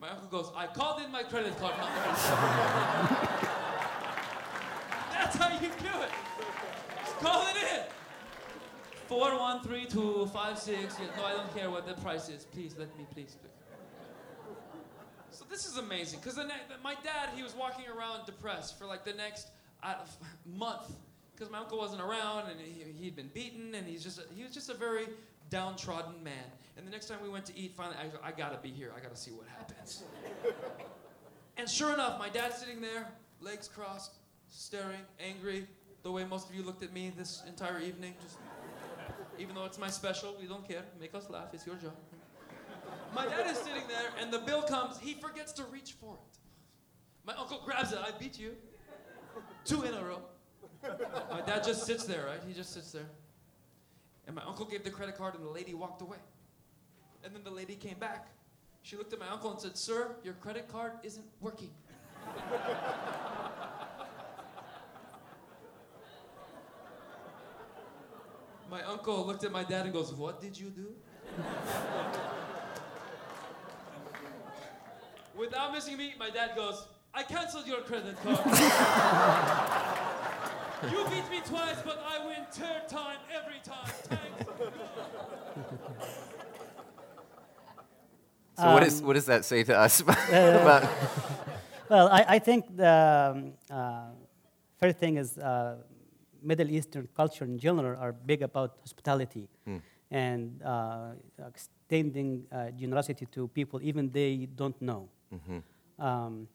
[0.00, 1.92] My uncle goes, I called in my credit card number.
[5.12, 5.66] That's how you do
[6.02, 6.10] it.
[7.04, 7.97] Just call it in.
[9.08, 10.96] Four one three two five six.
[11.00, 12.44] Yeah, no, I don't care what the price is.
[12.44, 13.36] Please let me, please.
[13.40, 13.48] please.
[15.30, 16.38] So this is amazing because
[16.82, 19.48] my dad he was walking around depressed for like the next
[19.82, 19.94] uh,
[20.44, 20.92] month
[21.34, 24.42] because my uncle wasn't around and he, he'd been beaten and he's just a, he
[24.42, 25.06] was just a very
[25.48, 26.34] downtrodden man.
[26.76, 28.92] And the next time we went to eat, finally, I, I gotta be here.
[28.94, 30.02] I gotta see what happens.
[31.56, 33.06] and sure enough, my dad's sitting there,
[33.40, 34.16] legs crossed,
[34.50, 35.66] staring, angry,
[36.02, 38.14] the way most of you looked at me this entire evening.
[38.22, 38.36] Just,
[39.38, 40.82] even though it's my special, we don't care.
[41.00, 41.48] Make us laugh.
[41.52, 41.94] It's your job.
[43.14, 44.98] My dad is sitting there, and the bill comes.
[44.98, 46.38] He forgets to reach for it.
[47.24, 47.98] My uncle grabs it.
[47.98, 48.52] I beat you.
[49.64, 50.20] Two in a row.
[51.30, 52.40] My dad just sits there, right?
[52.46, 53.08] He just sits there.
[54.26, 56.18] And my uncle gave the credit card, and the lady walked away.
[57.24, 58.28] And then the lady came back.
[58.82, 61.70] She looked at my uncle and said, Sir, your credit card isn't working.
[68.70, 70.88] My uncle looked at my dad and goes, What did you do?
[75.36, 78.38] Without missing a beat, my dad goes, I canceled your credit card.
[80.90, 83.86] you beat me twice, but I win third time every time.
[83.86, 84.44] Thanks.
[88.58, 90.90] So what, is, Um, what does that say to us about, about
[91.88, 94.10] Well, I, I think the um, uh,
[94.80, 95.76] first thing is uh,
[96.42, 99.48] Middle Eastern culture in general are big about hospitality
[100.10, 101.10] and uh,
[101.48, 105.08] extending uh, generosity to people even they don't know.
[105.98, 106.48] Um,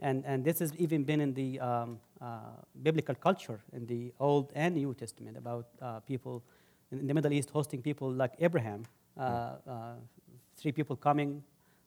[0.00, 2.38] and, and this has even been in the um, uh,
[2.82, 6.42] biblical culture in the Old and New Testament about uh, people
[6.92, 8.84] in the Middle East hosting people like Abraham.
[9.16, 9.94] Uh, uh,
[10.56, 11.42] three people coming,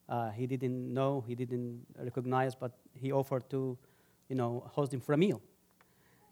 [0.08, 3.76] uh, he didn't know, he didn't recognize, but he offered to,
[4.28, 5.40] you know, host him for a meal.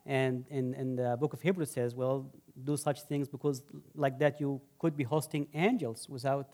[0.06, 2.30] And in, in the book of Hebrews says, well,
[2.64, 3.62] do such things because
[3.94, 6.48] like that you could be hosting angels without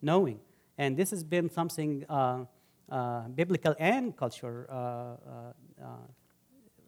[0.00, 0.40] knowing.
[0.78, 2.44] And this has been something uh,
[2.90, 5.16] uh, biblical and culture uh, uh,
[5.82, 5.86] uh,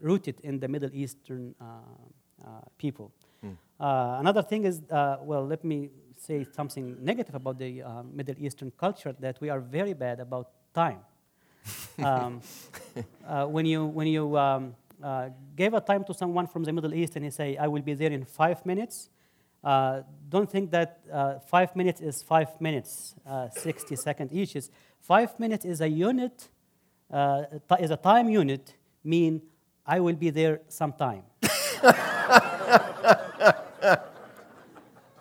[0.01, 1.65] rooted in the Middle Eastern uh,
[2.45, 3.13] uh, people.
[3.79, 8.35] Uh, another thing is, uh, well, let me say something negative about the uh, Middle
[8.39, 11.01] Eastern culture that we are very bad about time.
[12.03, 12.41] um,
[13.27, 16.95] uh, when you when you um, uh, gave a time to someone from the Middle
[16.95, 19.11] East and he say, "I will be there in five minutes,"
[19.63, 24.55] uh, don't think that uh, five minutes is five minutes, uh, 60 seconds each.
[24.57, 26.49] Is five minutes is a unit,
[27.11, 27.43] uh,
[27.81, 28.75] is a time unit.
[29.03, 29.43] Mean
[29.85, 31.25] I will be there sometime.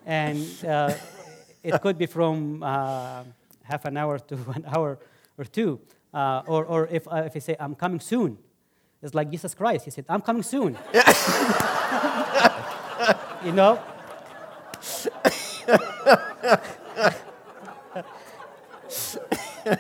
[0.05, 0.39] and
[1.63, 4.99] it could be from half an hour to an hour
[5.38, 5.79] or two.
[6.13, 8.38] Or or if, if I say, I'm coming soon,
[9.01, 9.86] it's like Jesus Christ.
[9.86, 10.77] He said, I'm coming soon.
[13.43, 13.79] you know?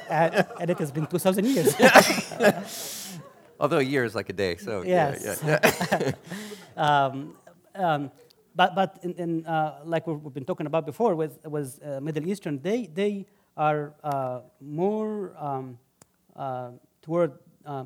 [0.09, 1.75] and, and it has been 2,000 years.
[3.59, 5.41] although a year is like a day, so yeah, Yes.
[5.45, 5.59] yeah,
[6.01, 6.11] yeah.
[6.77, 7.35] um,
[7.75, 8.11] um,
[8.55, 11.99] but but in, in, uh, like we've, we've been talking about before with with uh,
[11.99, 13.25] Middle Eastern, they they
[13.57, 15.77] are uh, more um,
[16.35, 17.33] uh, toward
[17.65, 17.83] uh,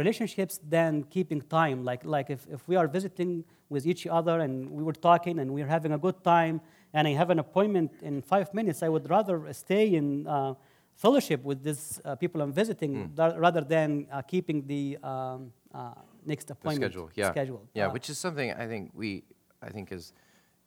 [0.00, 1.78] relationships than keeping time.
[1.90, 5.48] Like like if, if we are visiting with each other and we were talking and
[5.56, 6.60] we're having a good time
[6.94, 10.06] and I have an appointment in five minutes, I would rather stay in.
[10.26, 10.54] Uh,
[10.96, 15.90] Fellowship with these uh, people I'm visiting, ra- rather than uh, keeping the um, uh,
[16.24, 17.62] next the appointment schedule, yeah, schedule.
[17.74, 19.24] yeah, Uh, which is something I think we,
[19.60, 20.12] I think is,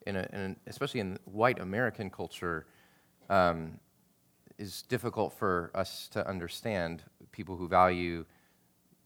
[0.06, 2.66] in a, in a especially in white American culture,
[3.30, 3.80] um,
[4.58, 7.04] is difficult for us to understand.
[7.32, 8.26] People who value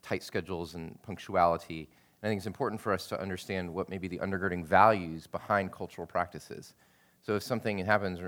[0.02, 1.88] tight schedules and punctuality.
[2.20, 5.26] And I think it's important for us to understand what may be the undergirding values
[5.26, 6.74] behind cultural practices.
[7.22, 8.20] So if something happens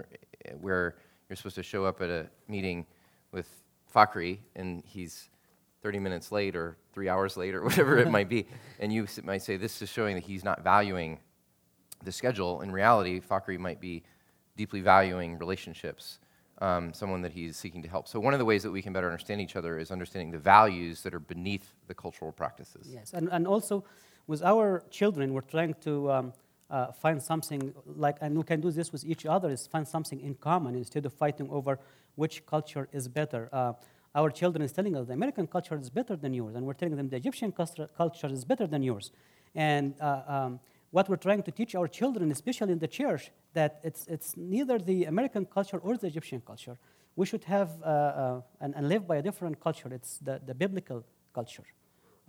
[0.60, 0.96] where-
[1.28, 2.86] you're supposed to show up at a meeting
[3.32, 3.48] with
[3.92, 5.30] Fakri and he's
[5.82, 8.46] 30 minutes late or three hours late or whatever it might be,
[8.80, 11.18] and you might say this is showing that he's not valuing
[12.04, 12.60] the schedule.
[12.60, 14.02] In reality, Fakri might be
[14.56, 16.18] deeply valuing relationships,
[16.64, 18.08] um, someone that he's seeking to help.
[18.08, 20.38] So, one of the ways that we can better understand each other is understanding the
[20.38, 22.88] values that are beneath the cultural practices.
[22.98, 23.84] Yes, and, and also
[24.26, 26.32] with our children, we're trying to um,
[26.70, 30.20] uh, find something like, and we can do this with each other, is find something
[30.20, 31.78] in common instead of fighting over
[32.14, 33.50] which culture is better.
[33.52, 33.74] Uh,
[34.14, 36.96] our children is telling us the American culture is better than yours, and we're telling
[36.96, 39.10] them the Egyptian culture is better than yours.
[39.54, 40.60] And uh, um,
[40.94, 44.78] what we're trying to teach our children, especially in the church, that it's, it's neither
[44.78, 46.76] the American culture or the Egyptian culture.
[47.16, 49.88] We should have uh, uh, and, and, live by a different culture.
[49.92, 51.04] It's the, the biblical
[51.34, 51.64] culture,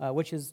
[0.00, 0.52] uh, which is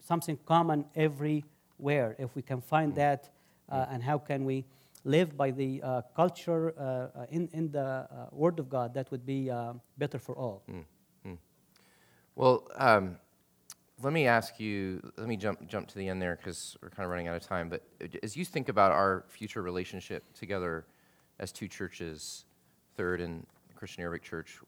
[0.00, 2.16] something common everywhere.
[2.18, 3.28] If we can find that,
[3.68, 4.64] uh, and how can we
[5.04, 9.50] live by the uh, culture uh, in, in the Word of God, that would be
[9.98, 10.62] better for all.
[10.66, 10.84] Mm.
[11.26, 11.38] Mm.
[12.36, 13.18] Well, um,
[14.02, 17.04] let me ask you, let me jump, jump to the end there because we're kind
[17.04, 17.68] of running out of time.
[17.68, 17.82] But
[18.22, 20.86] as you think about our future relationship together
[21.38, 22.44] as two churches,
[22.96, 24.58] Third and Christian Arabic Church,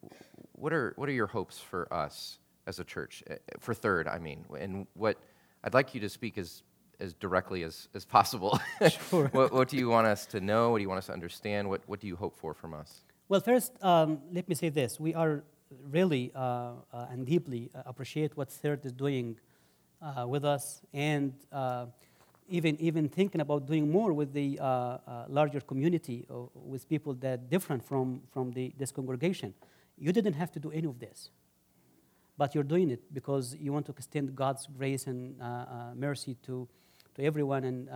[0.52, 3.22] what are, what are your hopes for us as a church?
[3.28, 4.44] Eh, for Third, I mean.
[4.58, 5.18] And what
[5.64, 6.62] I'd like you to speak as,
[7.00, 8.60] as directly as, as possible.
[9.10, 9.28] Sure.
[9.28, 10.70] what, what do you want us to know?
[10.70, 11.68] What do you want us to understand?
[11.68, 13.04] What, what do you hope for from us?
[13.28, 14.98] Well, first, um, let me say this.
[14.98, 15.44] We are
[15.90, 19.36] really uh, uh, and deeply uh, appreciate what Third is doing
[20.26, 21.32] with us, and
[22.48, 24.58] even even thinking about doing more with the
[25.28, 29.54] larger community, with people that are different from from the, this congregation.
[29.98, 31.30] You didn't have to do any of this,
[32.36, 35.38] but you're doing it because you want to extend God's grace and
[35.94, 36.68] mercy to
[37.14, 37.88] to everyone and.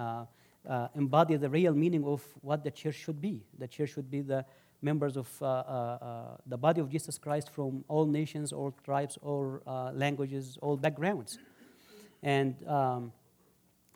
[0.68, 3.40] Uh, embody the real meaning of what the church should be.
[3.56, 4.44] The church should be the
[4.82, 9.18] members of uh, uh, uh, the body of Jesus Christ from all nations, all tribes,
[9.22, 9.60] all
[9.94, 11.38] languages, all backgrounds.
[12.22, 13.12] And um,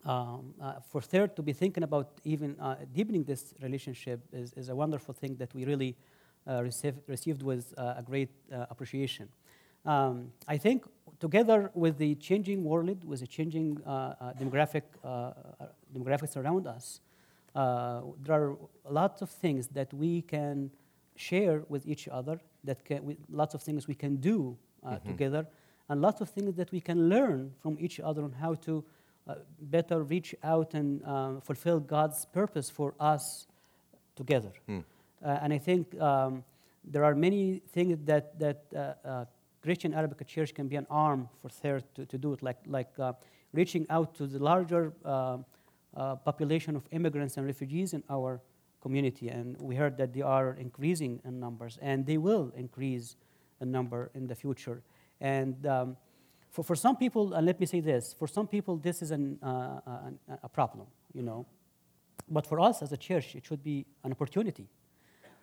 [0.05, 4.71] um, uh, for third to be thinking about even uh, deepening this relationship is, is,
[4.71, 5.95] a wonderful thing that we really
[6.49, 8.31] uh, receive, received with a great
[8.71, 9.29] appreciation.
[9.85, 10.87] Um, I think
[11.19, 13.77] together with the changing world, with the changing
[14.41, 14.83] demographic,
[15.95, 17.01] demographics around us,
[17.55, 18.57] uh, there are
[18.89, 20.71] lots of things that we can
[21.17, 25.09] share with each other, that can, we, lots of things we can do uh, mm-hmm.
[25.09, 25.47] together,
[25.89, 28.85] and lots of things that we can learn from each other on how to
[29.27, 33.47] uh, better reach out and um, fulfill God's purpose for us
[34.17, 34.53] together.
[34.69, 34.85] Mm.
[35.23, 36.45] and I think um,
[36.85, 39.25] there are many things that, that uh, uh,
[39.63, 42.91] Christian Arabic Church can be an arm for third to, to do it, like, like
[43.53, 44.93] reaching out to the larger
[45.97, 48.41] uh, population of immigrants and refugees in our
[48.81, 49.29] community.
[49.29, 53.17] And we heard that they are increasing in numbers, and they will increase
[53.61, 54.83] in number in the future.
[55.21, 55.97] And um,
[56.51, 59.39] for, for some people, and let me say this, for some people, this is an,
[59.43, 61.47] uh, an, a problem, you know.
[62.29, 64.69] But for us as a church, it should be an opportunity.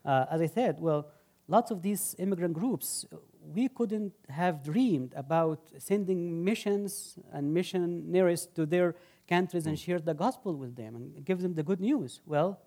[0.06, 1.10] Uh, as I said, well,
[1.48, 3.06] lots of these immigrant groups,
[3.54, 8.96] we couldn't have dreamed about sending missions and missionaries to their
[9.28, 12.22] countries and share the gospel with them and give them the good news.
[12.26, 12.60] Well,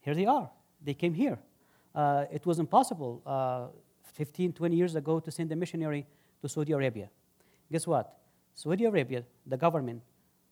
[0.00, 0.50] here they are.
[0.84, 1.38] They came here.
[1.94, 3.66] Uh, it was impossible uh,
[4.14, 6.06] 15, 20 years ago to send a missionary
[6.40, 7.08] to Saudi Arabia.
[7.70, 8.18] Guess what?
[8.54, 10.02] Saudi Arabia, the government,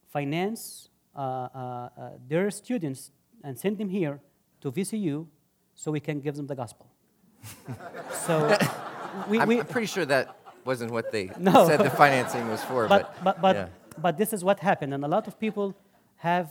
[0.08, 3.10] finance uh, uh, uh their students
[3.42, 4.20] and send them here
[4.60, 5.26] to VCU
[5.74, 6.86] so we can give them the gospel.
[8.26, 8.56] so
[9.28, 11.66] we, I'm, we, I'm pretty sure that wasn't what they no.
[11.66, 12.86] said the financing was for.
[12.86, 13.68] But, but, but, but yeah
[14.02, 15.76] but this is what happened, and a lot of people
[16.16, 16.50] have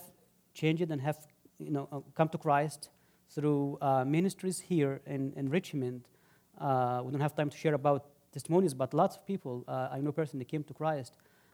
[0.53, 1.17] changed and have
[1.59, 2.89] you know, uh, come to Christ
[3.29, 6.07] through uh, ministries here in, in Richmond.
[6.59, 9.99] Uh, we don't have time to share about testimonies, but lots of people uh, I
[9.99, 11.13] know personally came to Christ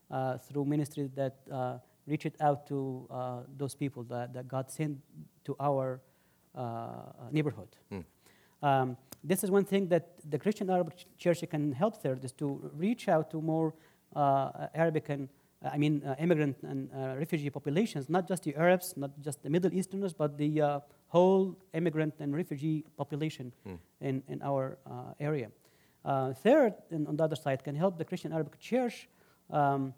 [0.09, 1.77] uh, through ministries that uh,
[2.07, 3.07] reached out to
[3.57, 4.99] those people that, that, God sent
[5.43, 5.99] to our
[7.31, 7.75] neighborhood.
[7.91, 8.03] Mm.
[8.61, 12.71] Um, this is one thing that the Christian Arabic Church can help there is to
[12.75, 13.73] reach out to more
[14.15, 15.29] Arabic and
[15.71, 19.49] I mean, uh, immigrant and uh, refugee populations, not just the Arabs, not just the
[19.49, 23.77] Middle Easterners, but the whole immigrant and refugee population mm.
[24.01, 24.77] in, in our
[25.19, 25.49] area.
[26.43, 29.07] third, and on the other side, can help the Christian Arabic Church
[29.49, 29.93] um,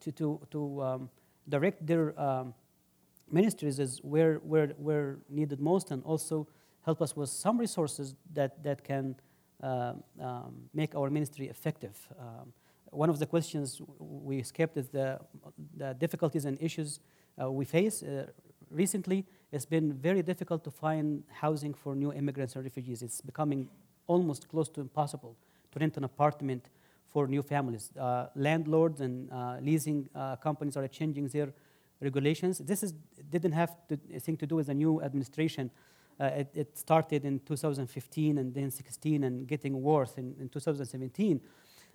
[0.00, 1.10] to, to, to um,
[1.48, 2.54] direct their um,
[3.30, 6.46] ministries is where, where, where needed most and also
[6.82, 9.14] help us with some resources that, that can
[9.62, 12.08] uh, um, make our ministry effective.
[12.18, 12.52] Um,
[12.90, 15.18] one of the questions we skipped is the,
[15.76, 17.00] the difficulties and issues
[17.40, 18.26] uh, we face uh,
[18.70, 23.02] recently it's been very difficult to find housing for new immigrants and refugees.
[23.02, 23.68] It's becoming
[24.06, 25.36] almost close to impossible
[25.72, 26.68] to rent an apartment
[27.08, 27.90] for new families.
[27.96, 31.52] Uh, landlords and uh, leasing uh, companies are changing their
[32.00, 32.58] regulations.
[32.58, 32.94] This is,
[33.28, 35.70] didn't have to, thing to do with the new administration.
[36.20, 41.40] Uh, it, it, started in 2015 and then 16 and getting worse in, in 2017.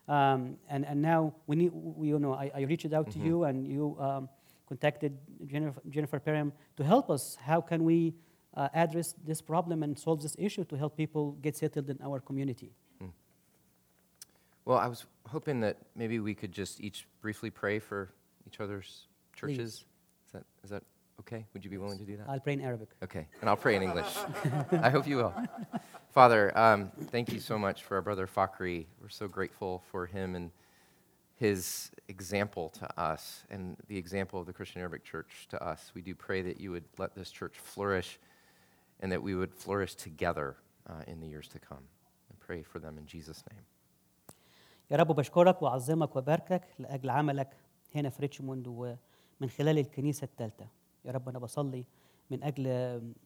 [0.08, 3.20] Um, and, and now we need, we, you know, I, I reached out mm-hmm.
[3.20, 4.30] to you and you um,
[4.68, 7.38] contacted Jennifer, Jennifer Perham to help us.
[7.42, 8.14] How can we
[8.56, 12.20] uh, address this problem and solve this issue to help people get settled in our
[12.20, 12.72] community?
[13.02, 13.12] Mm.
[14.66, 18.12] Well, I was hoping that maybe we could just each briefly pray for
[18.48, 19.58] each other's churches.
[19.58, 19.86] Please.
[20.28, 20.84] Is that, is that
[21.21, 21.47] okay?
[21.53, 22.29] Would you be willing to do that?
[22.29, 22.89] I'll pray in Arabic.
[23.03, 24.13] Okay, and I'll pray in English.
[24.73, 25.35] I hope you will.
[26.11, 28.87] Father, um, thank you so much for our brother Fakhri.
[29.01, 30.51] We're so grateful for him and
[31.37, 35.93] his example to us and the example of the Christian Arabic Church to us.
[35.95, 38.19] We do pray that you would let this church flourish
[39.01, 40.57] and that we would flourish together
[40.89, 41.85] uh, in the years to come.
[42.31, 43.65] I pray for them in Jesus' name.
[44.91, 47.57] يا رب بشكرك وأعظمك وباركك لأجل عملك
[47.95, 50.67] هنا في ريتشموند ومن خلال الكنيسة الثالثة
[51.06, 51.86] يا رب أنا بصلي
[52.32, 52.68] من أجل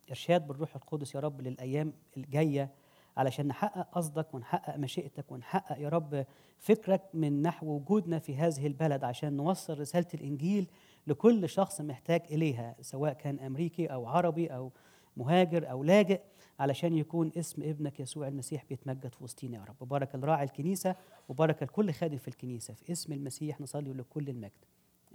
[0.10, 2.70] إرشاد بالروح القدس يا رب للأيام الجاية
[3.18, 6.26] علشان نحقق قصدك ونحقق مشيئتك ونحقق يا رب
[6.58, 10.68] فكرك من نحو وجودنا في هذه البلد عشان نوصل رسالة الإنجيل
[11.08, 14.72] لكل شخص محتاج إليها سواء كان أمريكي أو عربي أو
[15.18, 16.22] مهاجر أو لاجئ
[16.60, 20.96] علشان يكون اسم ابنك يسوع المسيح بيتمجد في وسطينا يا رب بارك الراعي الكنيسة
[21.30, 24.52] وبارك لكل خادم في الكنيسة في اسم المسيح نصلي لكل المجد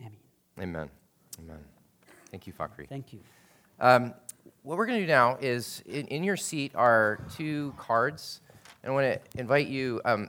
[0.01, 0.19] آمين
[0.59, 0.89] Amen.
[1.39, 1.74] Amen.
[2.35, 2.89] Thank you, Fakhri.
[2.89, 3.21] Thank you.
[3.79, 4.13] Um,
[4.65, 8.41] what we're going to do now is in, in, your seat are two cards.
[8.83, 10.01] And I want to invite you.
[10.05, 10.29] Um,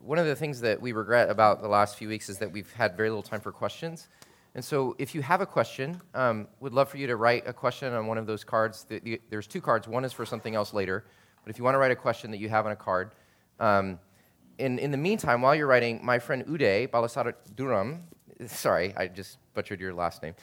[0.00, 2.70] one of the things that we regret about the last few weeks is that we've
[2.72, 4.08] had very little time for questions.
[4.54, 7.52] And so, if you have a question, um, would love for you to write a
[7.54, 8.84] question on one of those cards.
[9.30, 9.88] There's two cards.
[9.88, 11.06] One is for something else later.
[11.44, 13.12] But if you want to write a question that you have on a card,
[13.58, 13.98] um,
[14.58, 18.02] in, in the meantime, while you're writing, my friend Uday Balasara Duram,
[18.46, 20.34] sorry, I just butchered your last name.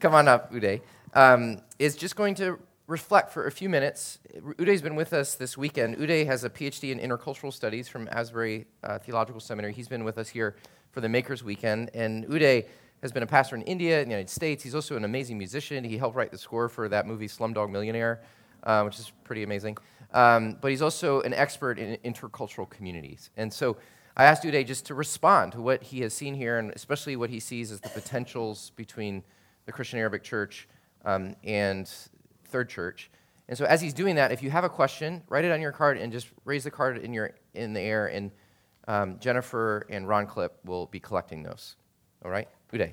[0.00, 0.80] Come on up, Uday,
[1.14, 4.18] um, is just going to reflect for a few minutes.
[4.58, 5.96] Uday's been with us this weekend.
[5.96, 9.72] Uday has a PhD in intercultural studies from Asbury uh, Theological Seminary.
[9.72, 10.56] He's been with us here
[10.92, 11.90] for the Makers Weekend.
[11.94, 12.66] And Uday
[13.02, 14.62] has been a pastor in India, in the United States.
[14.62, 15.82] He's also an amazing musician.
[15.84, 18.20] He helped write the score for that movie Slumdog Millionaire,
[18.62, 19.76] uh, which is pretty amazing.
[20.12, 23.30] Um, but he's also an expert in intercultural communities.
[23.36, 23.76] And so
[24.16, 27.30] I asked Uday just to respond to what he has seen here, and especially what
[27.30, 29.24] he sees as the potentials between
[29.66, 30.68] the Christian Arabic Church
[31.04, 31.90] um, and
[32.44, 33.10] Third Church.
[33.48, 35.72] And so as he's doing that, if you have a question, write it on your
[35.72, 38.30] card and just raise the card in, your, in the air, and
[38.86, 41.74] um, Jennifer and Ron Clip will be collecting those.
[42.24, 42.48] All right?
[42.72, 42.92] Uday.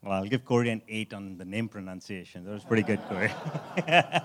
[0.00, 2.44] Well, I'll give Corey an eight on the name pronunciation.
[2.44, 3.30] That was pretty good, Corey.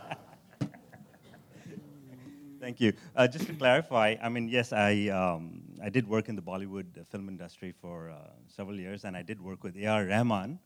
[2.64, 2.94] Thank you.
[3.14, 6.86] Uh, just to clarify, I mean, yes, I, um, I did work in the Bollywood
[7.12, 8.16] film industry for uh,
[8.48, 10.06] several years, and I did work with A.R.
[10.06, 10.60] Rahman,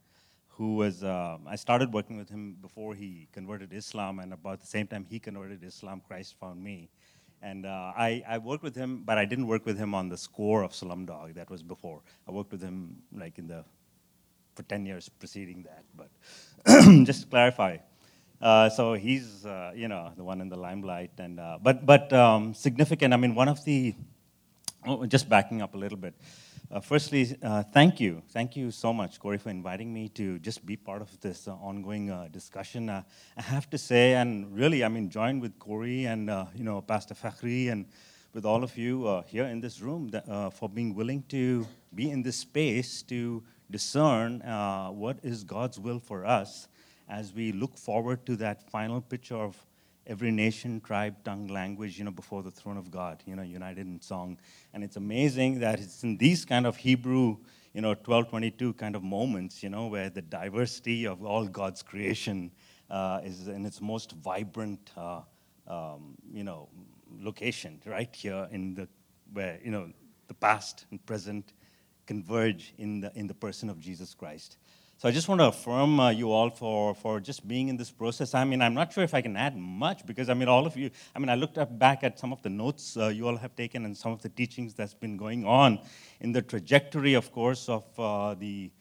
[0.50, 4.68] who was, uh, I started working with him before he converted Islam, and about the
[4.68, 6.92] same time he converted Islam, Christ found me.
[7.42, 10.18] And uh, I, I worked with him, but I didn't work with him on the
[10.18, 11.34] score of Slumdog.
[11.34, 12.02] That was before.
[12.28, 13.64] I worked with him like in the
[14.54, 15.84] for 10 years preceding that.
[15.96, 16.10] But
[17.06, 17.78] just to clarify,
[18.42, 22.14] uh, so he's uh, you know the one in the limelight, and uh, but but
[22.14, 23.14] um, significant.
[23.14, 23.96] I mean, one of the
[24.86, 26.14] oh, just backing up a little bit.
[26.70, 28.22] Uh, firstly, uh, thank you.
[28.30, 32.12] Thank you so much, Corey, for inviting me to just be part of this ongoing
[32.32, 32.90] discussion.
[32.90, 33.04] I
[33.38, 37.72] have to say, and really, I mean, join with Corey and, you know, Pastor Fakhri
[37.72, 37.86] and
[38.34, 40.26] with all of you here in this room that,
[40.56, 41.66] for being willing to
[41.96, 44.42] be in this space to discern
[44.94, 46.68] what is God's will for us
[47.10, 49.56] as we look forward to that final picture of
[50.08, 53.86] every nation, tribe, tongue, language, you know, before the throne of God, you know, united
[53.86, 54.38] in song.
[54.74, 57.38] And it's amazing that it's in these kind of Hebrew,
[57.74, 62.52] you know, 1222 kind of moments, you know, where the diversity of all God's creation
[62.90, 65.22] uh, is in its most vibrant, uh,
[65.68, 66.70] um, you know,
[67.20, 68.88] location, right here in the,
[69.34, 69.92] where, you know,
[70.28, 71.54] the past and present
[72.06, 74.58] converge in the, in the person of Jesus Christ.
[75.00, 77.92] So I just want to affirm uh, you all for, for just being in this
[77.92, 78.34] process.
[78.34, 80.76] I mean, I'm not sure if I can add much because, I mean, all of
[80.76, 83.38] you, I mean, I looked up back at some of the notes uh, you all
[83.38, 85.78] have taken and some of the teachings that's been going on
[86.20, 88.72] in the trajectory, of course, of uh, the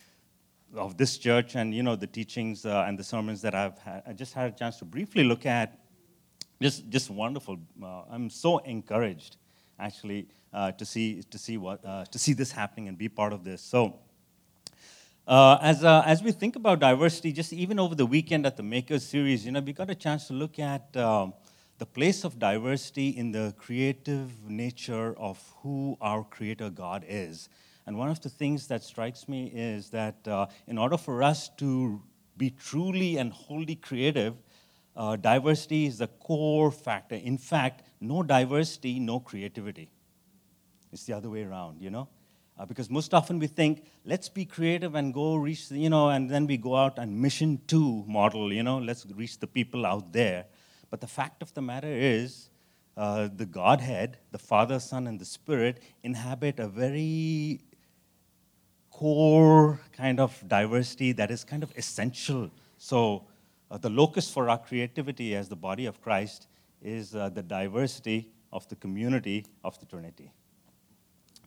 [0.74, 4.02] of this church and, you know, the teachings uh, and the sermons that I've had.
[4.06, 5.78] I just had a chance to briefly look at.
[6.62, 7.58] Just, just wonderful.
[7.82, 9.36] Uh, I'm so encouraged,
[9.78, 13.44] actually, uh, to see to see what to see this happening and be part of
[13.44, 13.60] this.
[13.60, 13.98] So,
[15.26, 18.62] Uh, as, uh, as we think about diversity, just even over the weekend at the
[18.62, 21.34] Makers series, you know, we got a chance to look at um,
[21.78, 27.48] the place of diversity in the creative nature of who our Creator God is.
[27.86, 31.48] And one of the things that strikes me is that uh, in order for us
[31.58, 32.00] to
[32.36, 34.34] be truly and wholly creative,
[34.94, 37.16] uh, diversity is the core factor.
[37.16, 39.90] In fact, no diversity, no creativity.
[40.92, 42.08] It's the other way around, you know?
[42.58, 46.30] Uh, because most often we think, let's be creative and go reach, you know, and
[46.30, 50.12] then we go out and mission two model, you know, let's reach the people out
[50.12, 50.46] there.
[50.88, 52.48] But the fact of the matter is,
[52.96, 57.60] uh, the Godhead, the Father, Son, and the Spirit inhabit a very
[58.90, 62.50] core kind of diversity that is kind of essential.
[62.78, 63.24] So,
[63.70, 66.46] uh, the locus for our creativity as the body of Christ
[66.80, 70.32] is uh, the diversity of the community of the Trinity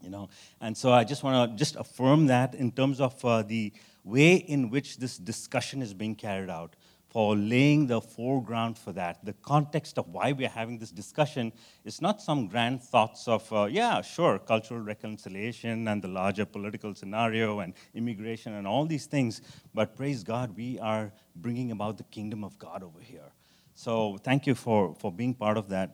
[0.01, 0.29] you know?
[0.61, 3.71] And so i just want to just affirm that in terms of uh, the
[4.03, 6.75] way in which this discussion is being carried out
[7.09, 9.23] for laying the foreground for that.
[9.25, 11.51] The context of why we're having this discussion
[11.83, 16.93] is not some grand thoughts of uh, yeah sure cultural reconciliation and the larger political
[16.93, 19.41] scenario and immigration and all these things
[19.73, 23.31] but praise god we are bringing about the kingdom of god over here.
[23.73, 25.89] So thank you for for being part of that.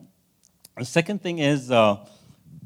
[0.76, 2.04] The second thing is uh,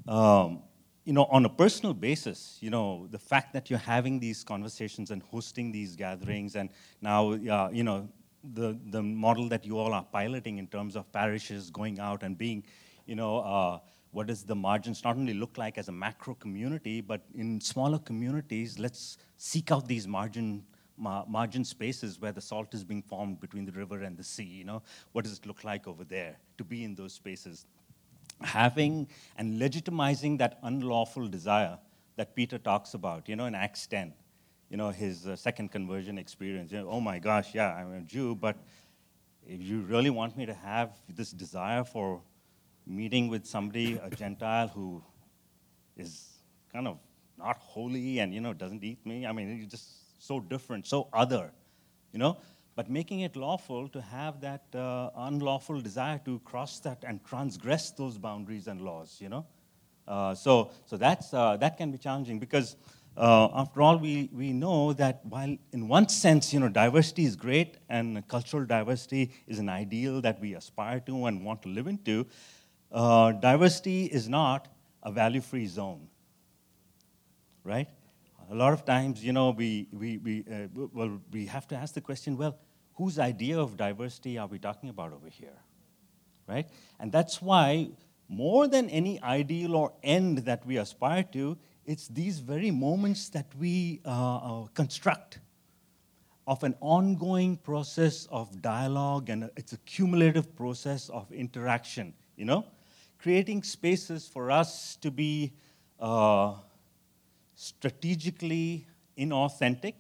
[0.08, 0.62] um,
[1.04, 5.10] you know, on a personal basis, you know, the fact that you're having these conversations
[5.10, 6.70] and hosting these gatherings, and
[7.00, 8.08] now, uh, you know,
[8.54, 12.36] the, the model that you all are piloting in terms of parishes going out and
[12.36, 12.64] being,
[13.06, 13.78] you know, uh,
[14.12, 17.98] what does the margins not only look like as a macro community, but in smaller
[17.98, 20.64] communities, let's seek out these margin
[21.00, 24.44] margin spaces where the salt is being formed between the river and the sea.
[24.44, 24.82] You know,
[25.12, 27.64] what does it look like over there to be in those spaces?
[28.42, 31.78] Having and legitimizing that unlawful desire
[32.16, 34.12] that Peter talks about, you know, in Acts 10,
[34.68, 36.72] you know, his uh, second conversion experience.
[36.72, 38.56] You know, oh my gosh, yeah, I'm a Jew, but
[39.46, 42.20] if you really want me to have this desire for
[42.86, 45.02] meeting with somebody, a Gentile who
[45.96, 46.28] is
[46.72, 46.98] kind of
[47.38, 51.08] not holy and, you know, doesn't eat me, I mean, he's just so different, so
[51.12, 51.50] other,
[52.12, 52.36] you know,
[52.80, 57.90] but making it lawful to have that uh, unlawful desire to cross that and transgress
[57.90, 59.44] those boundaries and laws, you know?
[60.08, 62.76] Uh, so so that's, uh, that can be challenging because,
[63.18, 67.36] uh, after all, we, we know that while in one sense, you know, diversity is
[67.36, 71.86] great and cultural diversity is an ideal that we aspire to and want to live
[71.86, 72.26] into,
[72.92, 74.68] uh, diversity is not
[75.02, 76.08] a value-free zone,
[77.62, 77.88] right?
[78.50, 81.94] a lot of times, you know, we, we, we, uh, well, we have to ask
[81.94, 82.58] the question, well,
[83.00, 85.56] whose idea of diversity are we talking about over here?
[86.46, 86.68] Right?
[86.98, 87.88] And that's why,
[88.28, 93.46] more than any ideal or end that we aspire to, it's these very moments that
[93.58, 95.38] we uh, uh, construct
[96.46, 102.66] of an ongoing process of dialogue and it's a cumulative process of interaction, you know?
[103.18, 105.52] Creating spaces for us to be
[105.98, 106.52] uh,
[107.54, 108.86] strategically
[109.16, 109.94] inauthentic,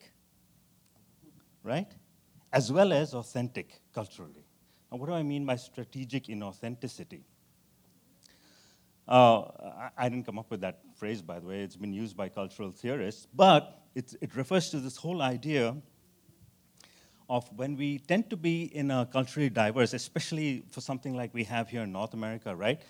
[1.62, 1.88] right?
[2.52, 4.44] As well as authentic culturally.
[4.90, 7.20] Now, what do I mean by strategic inauthenticity?
[9.06, 9.42] Uh,
[9.96, 11.62] I, didn't come up with that phrase, by the way.
[11.62, 15.76] It's been used by cultural theorists, but it, it refers to this whole idea
[17.28, 21.44] of when we tend to be in a culturally diverse, especially for something like we
[21.44, 22.80] have here in North America, right?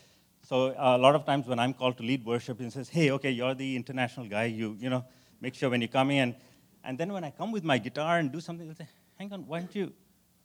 [0.42, 3.30] So a lot of times when I'm called to lead worship, he says, hey, okay,
[3.30, 4.44] you're the international guy.
[4.44, 5.04] You, you know,
[5.40, 6.34] make sure when you come in.
[6.82, 8.88] And then when I come with my guitar and do something, they'll say,
[9.20, 9.92] hang on, why don't you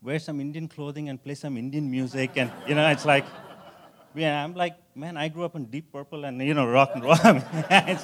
[0.02, 2.32] wear some Indian clothing and play some Indian music?
[2.36, 3.26] And, you know, it's like,
[4.14, 7.02] yeah, I'm like, man, I grew up in Deep Purple and, you know, rock and
[7.02, 7.16] roll.
[7.24, 7.98] I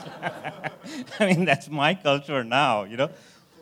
[1.20, 3.10] mean, that's my culture now, you know.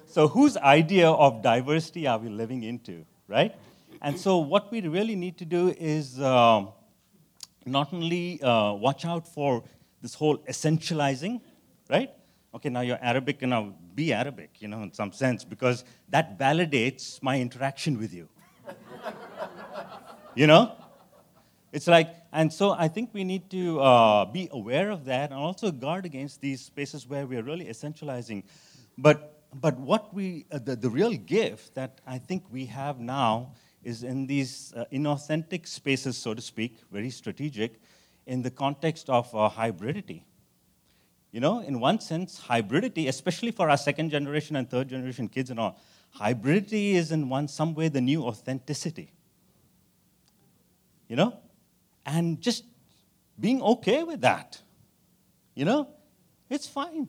[0.05, 3.55] So whose idea of diversity are we living into, right?
[4.03, 6.22] And so what we really need to do is...
[6.22, 6.70] Um,
[7.66, 9.64] not only uh, watch out for
[10.01, 11.41] this whole essentializing,
[11.89, 12.10] right?
[12.54, 16.39] Okay, now you're Arabic, and now be Arabic, you know, in some sense, because that
[16.39, 18.28] validates my interaction with you.
[20.36, 20.76] you know?
[21.72, 25.39] It's like, and so I think we need to uh, be aware of that and
[25.39, 28.43] also guard against these spaces where we're really essentializing.
[28.97, 33.54] But, but what we, uh, the, the real gift that I think we have now
[33.84, 37.80] is in these uh, inauthentic spaces, so to speak, very strategic,
[38.26, 40.24] in the context of uh, hybridity.
[41.32, 45.49] You know, in one sense, hybridity, especially for our second generation and third generation kids
[45.49, 45.80] and all,
[46.17, 49.13] hybridity is in one some way the new authenticity.
[51.07, 51.38] You know?
[52.05, 52.63] And just
[53.39, 54.61] being okay with that.
[55.53, 55.89] You know?
[56.49, 57.07] It's fine.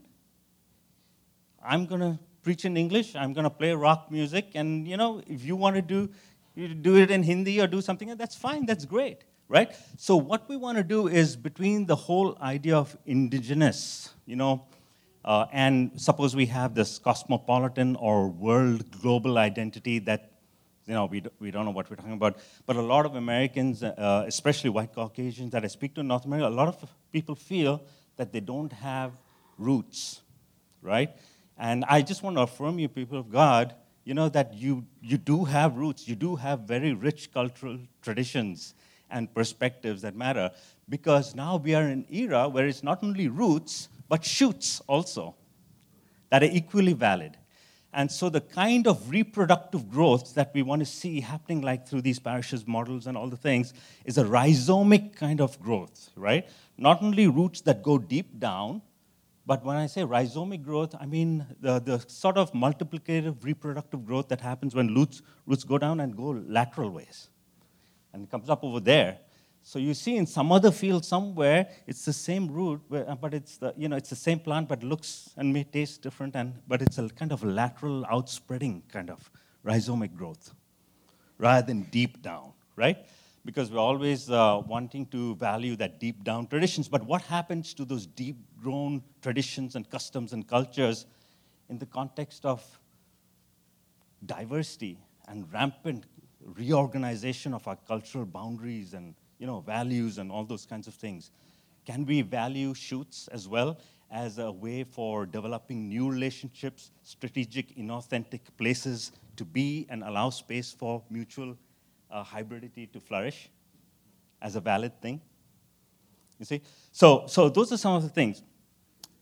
[1.64, 5.22] I'm going to preach in English, I'm going to play rock music, and you know,
[5.26, 6.08] if you want to do,
[6.54, 9.74] you do it in Hindi or do something, that's fine, that's great, right?
[9.98, 14.64] So what we want to do is between the whole idea of indigenous, you know,
[15.24, 20.30] uh, and suppose we have this cosmopolitan or world global identity that,
[20.86, 22.38] you know, we, we don't know what we're talking about.
[22.64, 26.26] But a lot of Americans, uh, especially white Caucasians that I speak to in North
[26.26, 27.82] America, a lot of people feel
[28.18, 29.12] that they don't have
[29.58, 30.20] roots,
[30.80, 31.10] right?
[31.58, 33.74] And I just want to affirm you, people of God,
[34.04, 36.06] you know, that you, you do have roots.
[36.06, 38.74] You do have very rich cultural traditions
[39.10, 40.50] and perspectives that matter.
[40.88, 45.34] Because now we are in an era where it's not only roots, but shoots also
[46.30, 47.36] that are equally valid.
[47.92, 52.02] And so the kind of reproductive growth that we want to see happening like through
[52.02, 56.48] these parishes models and all the things is a rhizomic kind of growth, right?
[56.78, 58.82] Not only roots that go deep down,
[59.44, 64.28] but when I say rhizomic growth, I mean the, the sort of multiplicative reproductive growth
[64.28, 67.28] that happens when roots, roots go down and go lateral ways.
[68.12, 69.18] And it comes up over there.
[69.62, 73.74] So you see in some other field somewhere, it's the same root, but it's the,
[73.76, 76.96] you know, it's the same plant, but looks and may taste different, and, but it's
[76.96, 79.30] a kind of lateral outspreading kind of
[79.62, 80.54] rhizomic growth
[81.36, 82.96] rather than deep down, right?
[83.44, 86.88] because we're always uh, wanting to value that deep down traditions.
[86.88, 91.06] But what happens to those deep grown traditions and customs and cultures
[91.68, 92.62] in the context of
[94.26, 94.98] diversity
[95.28, 96.04] and rampant
[96.44, 101.30] reorganization of our cultural boundaries and you know, values and all those kinds of things?
[101.86, 103.78] Can we value shoots as well
[104.10, 110.72] as a way for developing new relationships, strategic, inauthentic places to be and allow space
[110.72, 111.56] for mutual
[112.10, 113.48] uh, hybridity to flourish
[114.42, 115.20] as a valid thing.
[116.38, 116.62] You see?
[116.92, 118.42] So, so those are some of the things.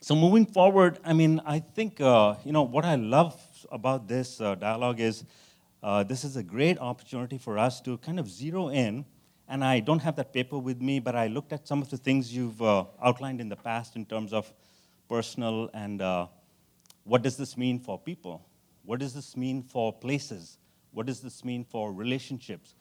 [0.00, 3.40] So moving forward, I mean, I think, uh, you know, what I love
[3.70, 5.24] about this uh, dialogue is
[5.82, 9.04] uh, this is a great opportunity for us to kind of zero in,
[9.48, 11.96] and I don't have that paper with me, but I looked at some of the
[11.96, 14.52] things you've uh, outlined in the past in terms of
[15.08, 16.26] personal and uh,
[17.04, 18.46] what does this mean for people?
[18.84, 20.58] What does this mean for places?
[20.92, 22.74] What does this mean for relationships?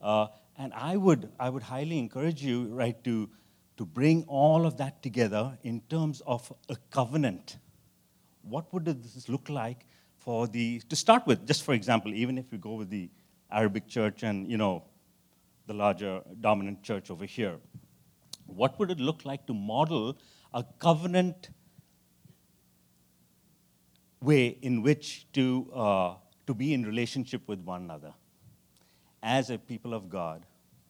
[0.00, 0.26] Uh,
[0.58, 3.30] and I would, I would highly encourage you, right, to,
[3.78, 7.56] to bring all of that together in terms of a covenant.
[8.42, 9.86] What would this look like
[10.24, 13.10] for the, to start with, just for example, even if we go with the
[13.50, 14.84] Arabic church and, you know,
[15.66, 17.56] the larger dominant church over here,
[18.46, 20.16] what would it look like to model
[20.52, 21.50] a covenant
[24.20, 26.14] way in which to, uh,
[26.46, 28.12] to be in relationship with one another?
[29.22, 30.44] as a people of God,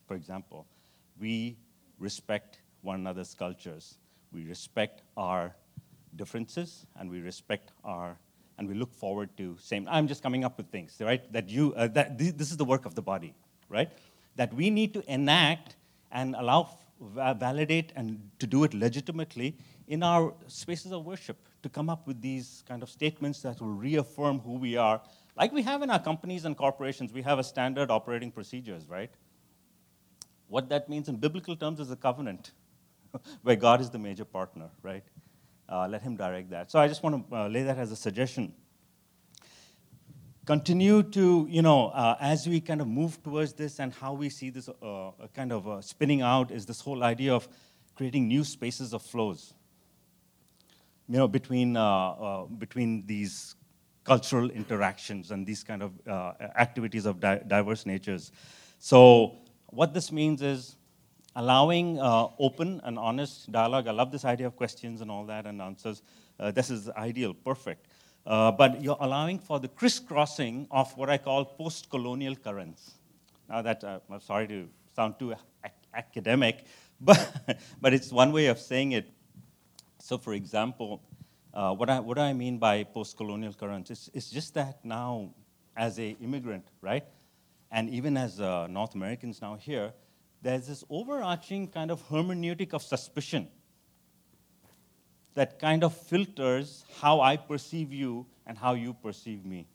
[0.07, 0.66] for example,
[1.20, 1.57] we
[1.99, 3.99] respect one another's cultures.
[4.33, 5.55] We respect our
[6.16, 8.16] differences and we respect our
[8.62, 11.74] and we look forward to same i'm just coming up with things right that you
[11.74, 13.34] uh, that th- this is the work of the body
[13.68, 13.90] right
[14.36, 15.76] that we need to enact
[16.10, 16.60] and allow
[17.44, 19.56] validate and to do it legitimately
[19.88, 23.76] in our spaces of worship to come up with these kind of statements that will
[23.88, 25.00] reaffirm who we are
[25.36, 29.10] like we have in our companies and corporations, we have a standard operating procedures, right?
[30.48, 32.52] What that means in biblical terms is a covenant
[33.42, 35.04] where God is the major partner, right?
[35.72, 36.70] Uh, let Him direct that.
[36.70, 38.52] So I just want to uh, lay that as a suggestion.
[40.44, 44.28] Continue to, you know, uh, as we kind of move towards this and how we
[44.28, 47.48] see this uh, kind of uh, spinning out is this whole idea of
[47.94, 49.54] creating new spaces of flows,
[51.08, 53.54] you know, between, uh, between these
[54.04, 58.30] cultural interactions and these kind of uh, activities of di- diverse natures.
[58.78, 60.76] So, what this means is
[61.35, 63.89] allowing uh, open and honest dialogue.
[63.89, 66.03] I love this idea of questions and all that and answers.
[66.39, 67.87] Uh, this is ideal, perfect.
[68.26, 72.93] Uh, but you're allowing for the crisscrossing of what I call post colonial currents.
[73.49, 76.66] Now, that uh, I'm sorry to sound too ac- academic,
[77.01, 79.11] but, but it's one way of saying it.
[79.99, 81.03] So, for example,
[81.55, 85.30] uh, what, I, what I mean by post-colonial currents is it's just that now,
[85.76, 87.05] as a immigrant, right,
[87.70, 89.93] and even as uh, North Americans now here,
[90.43, 93.49] there's this overarching kind of hermeneutic of suspicion
[95.34, 99.66] that kind of filters how I perceive you and how you perceive me.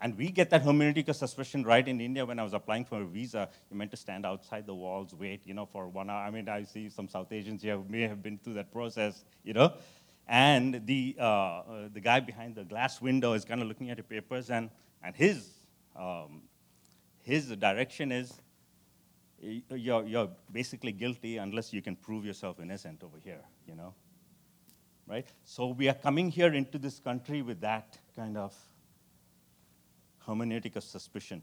[0.00, 3.00] And we get that hermeneutic of suspicion right in India when I was applying for
[3.00, 3.48] a visa.
[3.70, 6.22] You meant to stand outside the walls, wait, you know, for one hour.
[6.22, 9.24] I mean, I see some South Asians here who may have been through that process,
[9.42, 9.72] you know.
[10.28, 14.04] And the, uh, the guy behind the glass window is kind of looking at your
[14.04, 14.68] papers, and,
[15.02, 15.48] and his,
[15.96, 16.42] um,
[17.22, 18.32] his direction is
[19.70, 23.94] you're, you're basically guilty unless you can prove yourself innocent over here, you know?
[25.06, 25.26] right?
[25.44, 28.54] So we are coming here into this country with that kind of
[30.26, 31.42] hermeneutic of suspicion,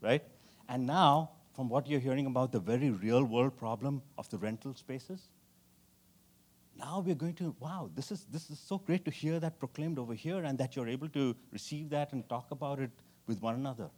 [0.00, 0.22] right?
[0.68, 4.74] And now, from what you're hearing about the very real world problem of the rental
[4.74, 5.28] spaces,
[6.78, 9.98] now we're going to, wow, this is, this is so great to hear that proclaimed
[9.98, 12.90] over here and that you're able to receive that and talk about it
[13.26, 13.88] with one another.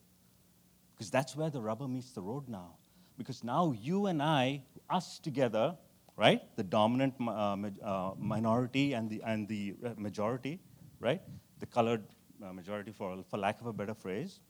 [0.94, 2.74] Because that's where the rubber meets the road now.
[3.18, 5.76] Because now you and I, us together,
[6.16, 10.60] right, the dominant uh, uh, minority and the, and the uh, majority,
[11.00, 11.20] right,
[11.58, 12.04] the colored
[12.42, 14.40] uh, majority, for, for lack of a better phrase,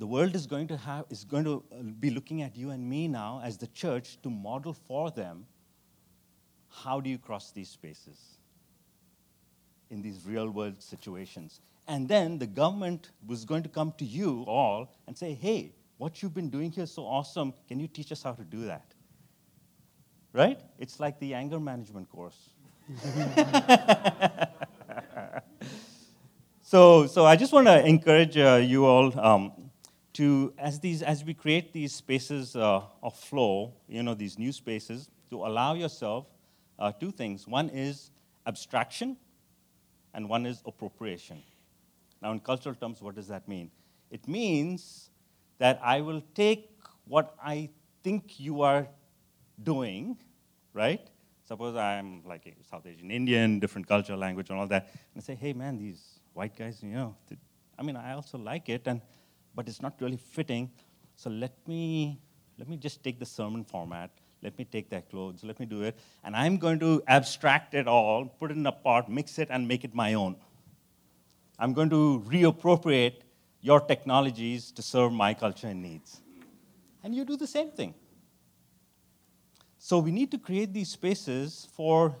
[0.00, 2.88] the world is going to have is going to uh, be looking at you and
[2.88, 5.44] me now as the church to model for them
[6.70, 8.16] how do you cross these spaces
[9.90, 11.60] in these real world situations.
[11.86, 16.22] And then the government was going to come to you all and say hey what
[16.22, 18.94] you've been doing here is so awesome can you teach us how to do that
[20.32, 22.50] right it's like the anger management course
[26.62, 29.70] so so i just want to encourage uh, you all um,
[30.12, 34.52] to as these as we create these spaces uh, of flow, you know, these new
[34.52, 36.26] spaces, to allow yourself
[36.78, 37.46] uh, two things.
[37.46, 38.10] One is
[38.46, 39.16] abstraction,
[40.14, 41.42] and one is appropriation.
[42.20, 43.70] Now, in cultural terms, what does that mean?
[44.10, 45.09] It means
[45.60, 46.68] that I will take
[47.06, 47.70] what I
[48.02, 48.88] think you are
[49.62, 50.16] doing,
[50.72, 51.06] right?
[51.46, 55.34] Suppose I'm like a South Asian Indian, different culture, language, and all that, and say,
[55.34, 57.14] hey, man, these white guys, you know,
[57.78, 59.00] I mean, I also like it, and
[59.54, 60.70] but it's not really fitting.
[61.16, 62.18] So let me,
[62.58, 64.10] let me just take the sermon format.
[64.42, 65.44] Let me take their clothes.
[65.44, 65.98] Let me do it.
[66.24, 69.68] And I'm going to abstract it all, put it in a pot, mix it, and
[69.68, 70.36] make it my own.
[71.58, 73.16] I'm going to reappropriate
[73.60, 76.20] your technologies to serve my culture and needs.
[77.02, 77.94] And you do the same thing.
[79.78, 82.14] So we need to create these spaces for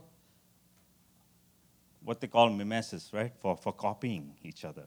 [2.02, 3.32] what they call mimesis, right?
[3.40, 4.86] For, for copying each other,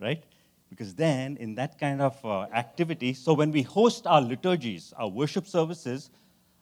[0.00, 0.22] right?
[0.70, 5.08] Because then, in that kind of uh, activity, so when we host our liturgies, our
[5.08, 6.10] worship services,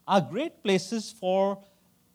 [0.09, 1.59] are great places for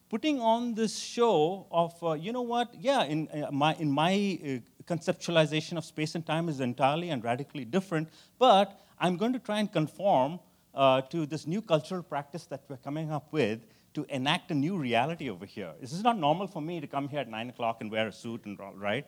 [0.10, 4.40] putting on this show of, uh, you know what, yeah, in, uh, my, in my
[4.44, 8.10] uh, conceptualization of space and time is entirely and radically different,
[8.40, 10.40] but I'm going to try and conform
[10.74, 13.62] uh, to this new cultural practice that we're coming up with
[13.94, 15.74] to enact a new reality over here.
[15.82, 18.12] This is not normal for me to come here at 9 o'clock and wear a
[18.12, 19.08] suit and, right?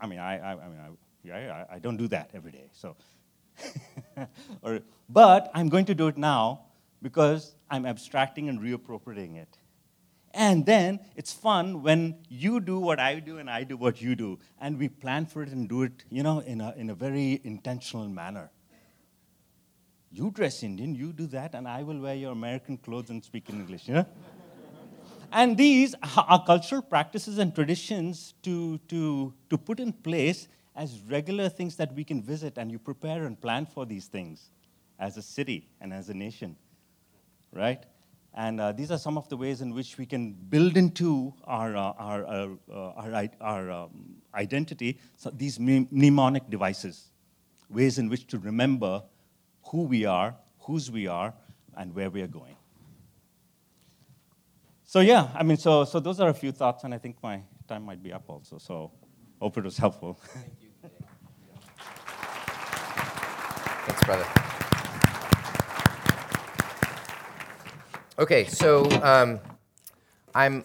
[0.00, 0.88] I mean, I, I, I mean, I,
[1.22, 2.68] yeah, I, I don't do that every day.
[2.72, 2.96] So,
[4.62, 6.62] or, but I'm going to do it now
[7.00, 9.58] because I'm abstracting and reappropriating it.
[10.34, 14.14] And then it's fun when you do what I do and I do what you
[14.14, 16.94] do, and we plan for it and do it, you know, in a, in a
[16.94, 18.50] very intentional manner.
[20.10, 23.48] You dress Indian, you do that, and I will wear your American clothes and speak
[23.50, 24.06] in English, you know?
[25.32, 25.94] and these
[26.26, 31.94] are cultural practices and traditions to, to, to put in place as regular things that
[31.94, 34.50] we can visit, and you prepare and plan for these things
[34.98, 36.56] as a city and as a nation,
[37.52, 37.84] right?
[38.34, 41.76] And uh, these are some of the ways in which we can build into our,
[41.76, 47.10] uh, our, uh, our, our um, identity so these mnemonic devices,
[47.68, 49.02] ways in which to remember
[49.64, 51.34] who we are, whose we are,
[51.76, 52.56] and where we are going.
[54.84, 57.42] So yeah, I mean, so, so those are a few thoughts, and I think my
[57.68, 58.58] time might be up also.
[58.58, 58.92] So
[59.40, 60.18] hope it was helpful.
[60.22, 60.68] Thank you.
[63.86, 64.48] Thanks, brother.
[68.18, 69.40] Okay, so um,
[70.34, 70.64] I'm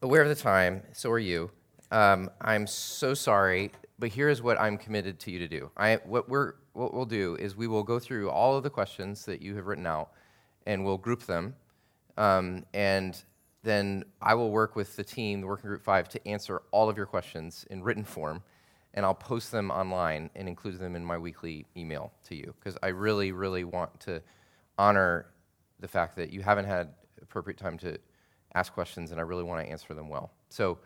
[0.00, 1.50] aware of the time, so are you.
[1.90, 5.72] Um, I'm so sorry, but here's what I'm committed to you to do.
[5.76, 9.24] I, what, we're, what we'll do is we will go through all of the questions
[9.24, 10.10] that you have written out,
[10.68, 11.56] and we'll group them,
[12.16, 13.20] um, and
[13.64, 16.96] then I will work with the team, the Working Group 5, to answer all of
[16.96, 18.44] your questions in written form
[18.94, 22.78] and I'll post them online and include them in my weekly email to you because
[22.82, 24.22] I really, really want to
[24.78, 25.26] honor
[25.80, 27.98] the fact that you haven't had appropriate time to
[28.54, 30.32] ask questions, and I really want to answer them well.
[30.48, 30.78] So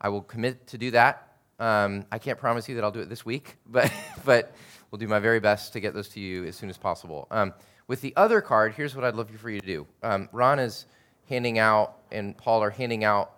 [0.00, 1.28] I will commit to do that.
[1.58, 3.92] Um, I can't promise you that I'll do it this week, but,
[4.24, 4.54] but
[4.90, 7.26] we'll do my very best to get those to you as soon as possible.
[7.30, 7.52] Um,
[7.86, 9.86] with the other card, here's what I'd love for you to do.
[10.02, 10.86] Um, Ron is
[11.28, 13.32] handing out, and Paul are handing out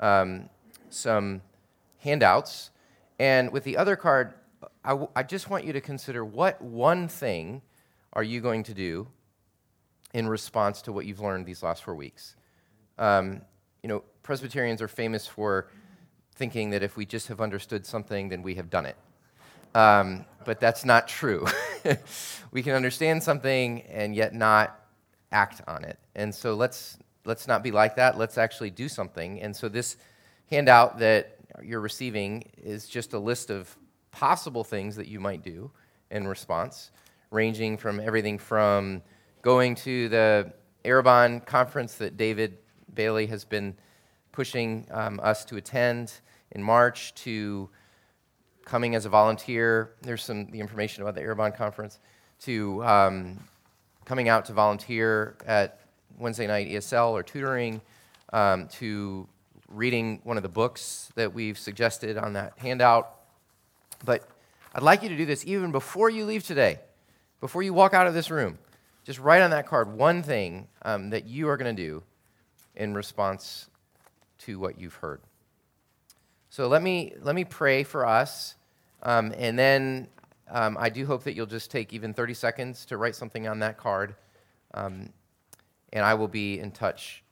[0.00, 0.48] um,
[0.88, 1.42] some
[1.98, 2.70] handouts.
[3.18, 4.34] And with the other card,
[4.84, 7.62] I, w- I just want you to consider what one thing
[8.12, 9.08] are you going to do
[10.14, 12.34] in response to what you've learned these last four weeks.
[12.98, 13.42] Um,
[13.82, 15.68] you know, Presbyterians are famous for
[16.34, 18.96] thinking that if we just have understood something, then we have done it.
[19.74, 21.46] Um, but that's not true.
[22.52, 24.80] we can understand something and yet not
[25.30, 25.98] act on it.
[26.14, 28.16] And so let's let's not be like that.
[28.16, 29.40] Let's actually do something.
[29.40, 29.96] And so this
[30.50, 33.76] handout that you're receiving is just a list of
[34.10, 35.70] possible things that you might do
[36.10, 36.90] in response,
[37.30, 39.02] ranging from everything from
[39.42, 40.52] going to the
[40.84, 42.58] Arrabon conference that David
[42.92, 43.76] Bailey has been
[44.32, 46.12] pushing um, us to attend
[46.52, 47.68] in March to
[48.64, 49.92] coming as a volunteer.
[50.02, 51.98] There's some the information about the Arrabon conference
[52.40, 53.38] to um,
[54.04, 55.80] coming out to volunteer at
[56.18, 57.80] Wednesday night ESL or tutoring,
[58.32, 59.28] um, to
[59.68, 63.14] reading one of the books that we've suggested on that handout.
[64.04, 64.28] But
[64.74, 66.80] I'd like you to do this even before you leave today,
[67.40, 68.58] before you walk out of this room.
[69.08, 72.02] Just write on that card one thing um, that you are going to do
[72.76, 73.70] in response
[74.40, 75.22] to what you've heard.
[76.50, 78.56] So let me, let me pray for us,
[79.02, 80.08] um, and then
[80.50, 83.60] um, I do hope that you'll just take even 30 seconds to write something on
[83.60, 84.14] that card,
[84.74, 85.08] um,
[85.90, 87.24] and I will be in touch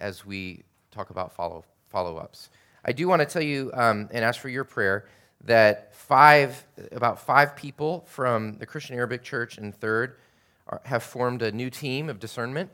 [0.00, 2.50] as we talk about follow, follow-ups.
[2.84, 5.06] I do want to tell you um, and ask for your prayer
[5.44, 10.18] that five, about five people from the Christian Arabic Church in Third
[10.70, 12.70] are, have formed a new team of discernment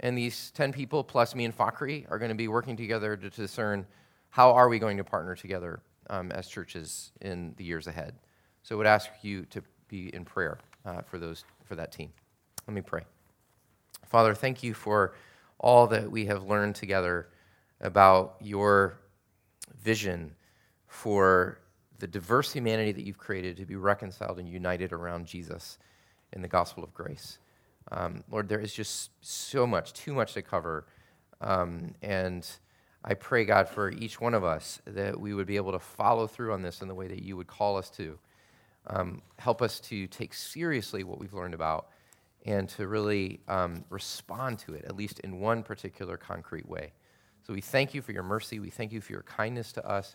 [0.00, 3.30] and these 10 people, plus me and Fakri, are going to be working together to
[3.30, 3.86] discern
[4.30, 8.14] how are we going to partner together um, as churches in the years ahead.
[8.62, 12.10] So I would ask you to be in prayer uh, for, those, for that team.
[12.66, 13.02] Let me pray.
[14.06, 15.14] Father, thank you for
[15.58, 17.28] all that we have learned together
[17.82, 18.98] about your
[19.82, 20.34] vision
[20.86, 21.58] for
[21.98, 25.78] the diverse humanity that you've created to be reconciled and united around Jesus
[26.32, 27.38] in the gospel of grace.
[27.90, 30.86] Um, Lord, there is just so much, too much to cover.
[31.40, 32.46] Um, and
[33.04, 36.26] I pray, God, for each one of us that we would be able to follow
[36.26, 38.18] through on this in the way that you would call us to.
[38.86, 41.88] Um, help us to take seriously what we've learned about
[42.46, 46.92] and to really um, respond to it, at least in one particular concrete way.
[47.46, 48.58] So we thank you for your mercy.
[48.58, 50.14] We thank you for your kindness to us.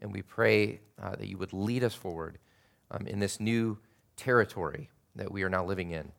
[0.00, 2.38] And we pray uh, that you would lead us forward
[2.90, 3.78] um, in this new
[4.16, 6.12] territory that we are now living in.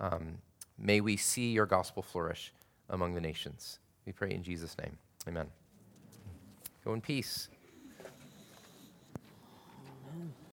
[0.00, 0.38] Um,
[0.82, 2.54] May we see your gospel flourish
[2.88, 3.78] among the nations.
[4.06, 4.96] We pray in Jesus' name.
[5.28, 5.48] Amen.
[6.82, 7.50] Go in peace.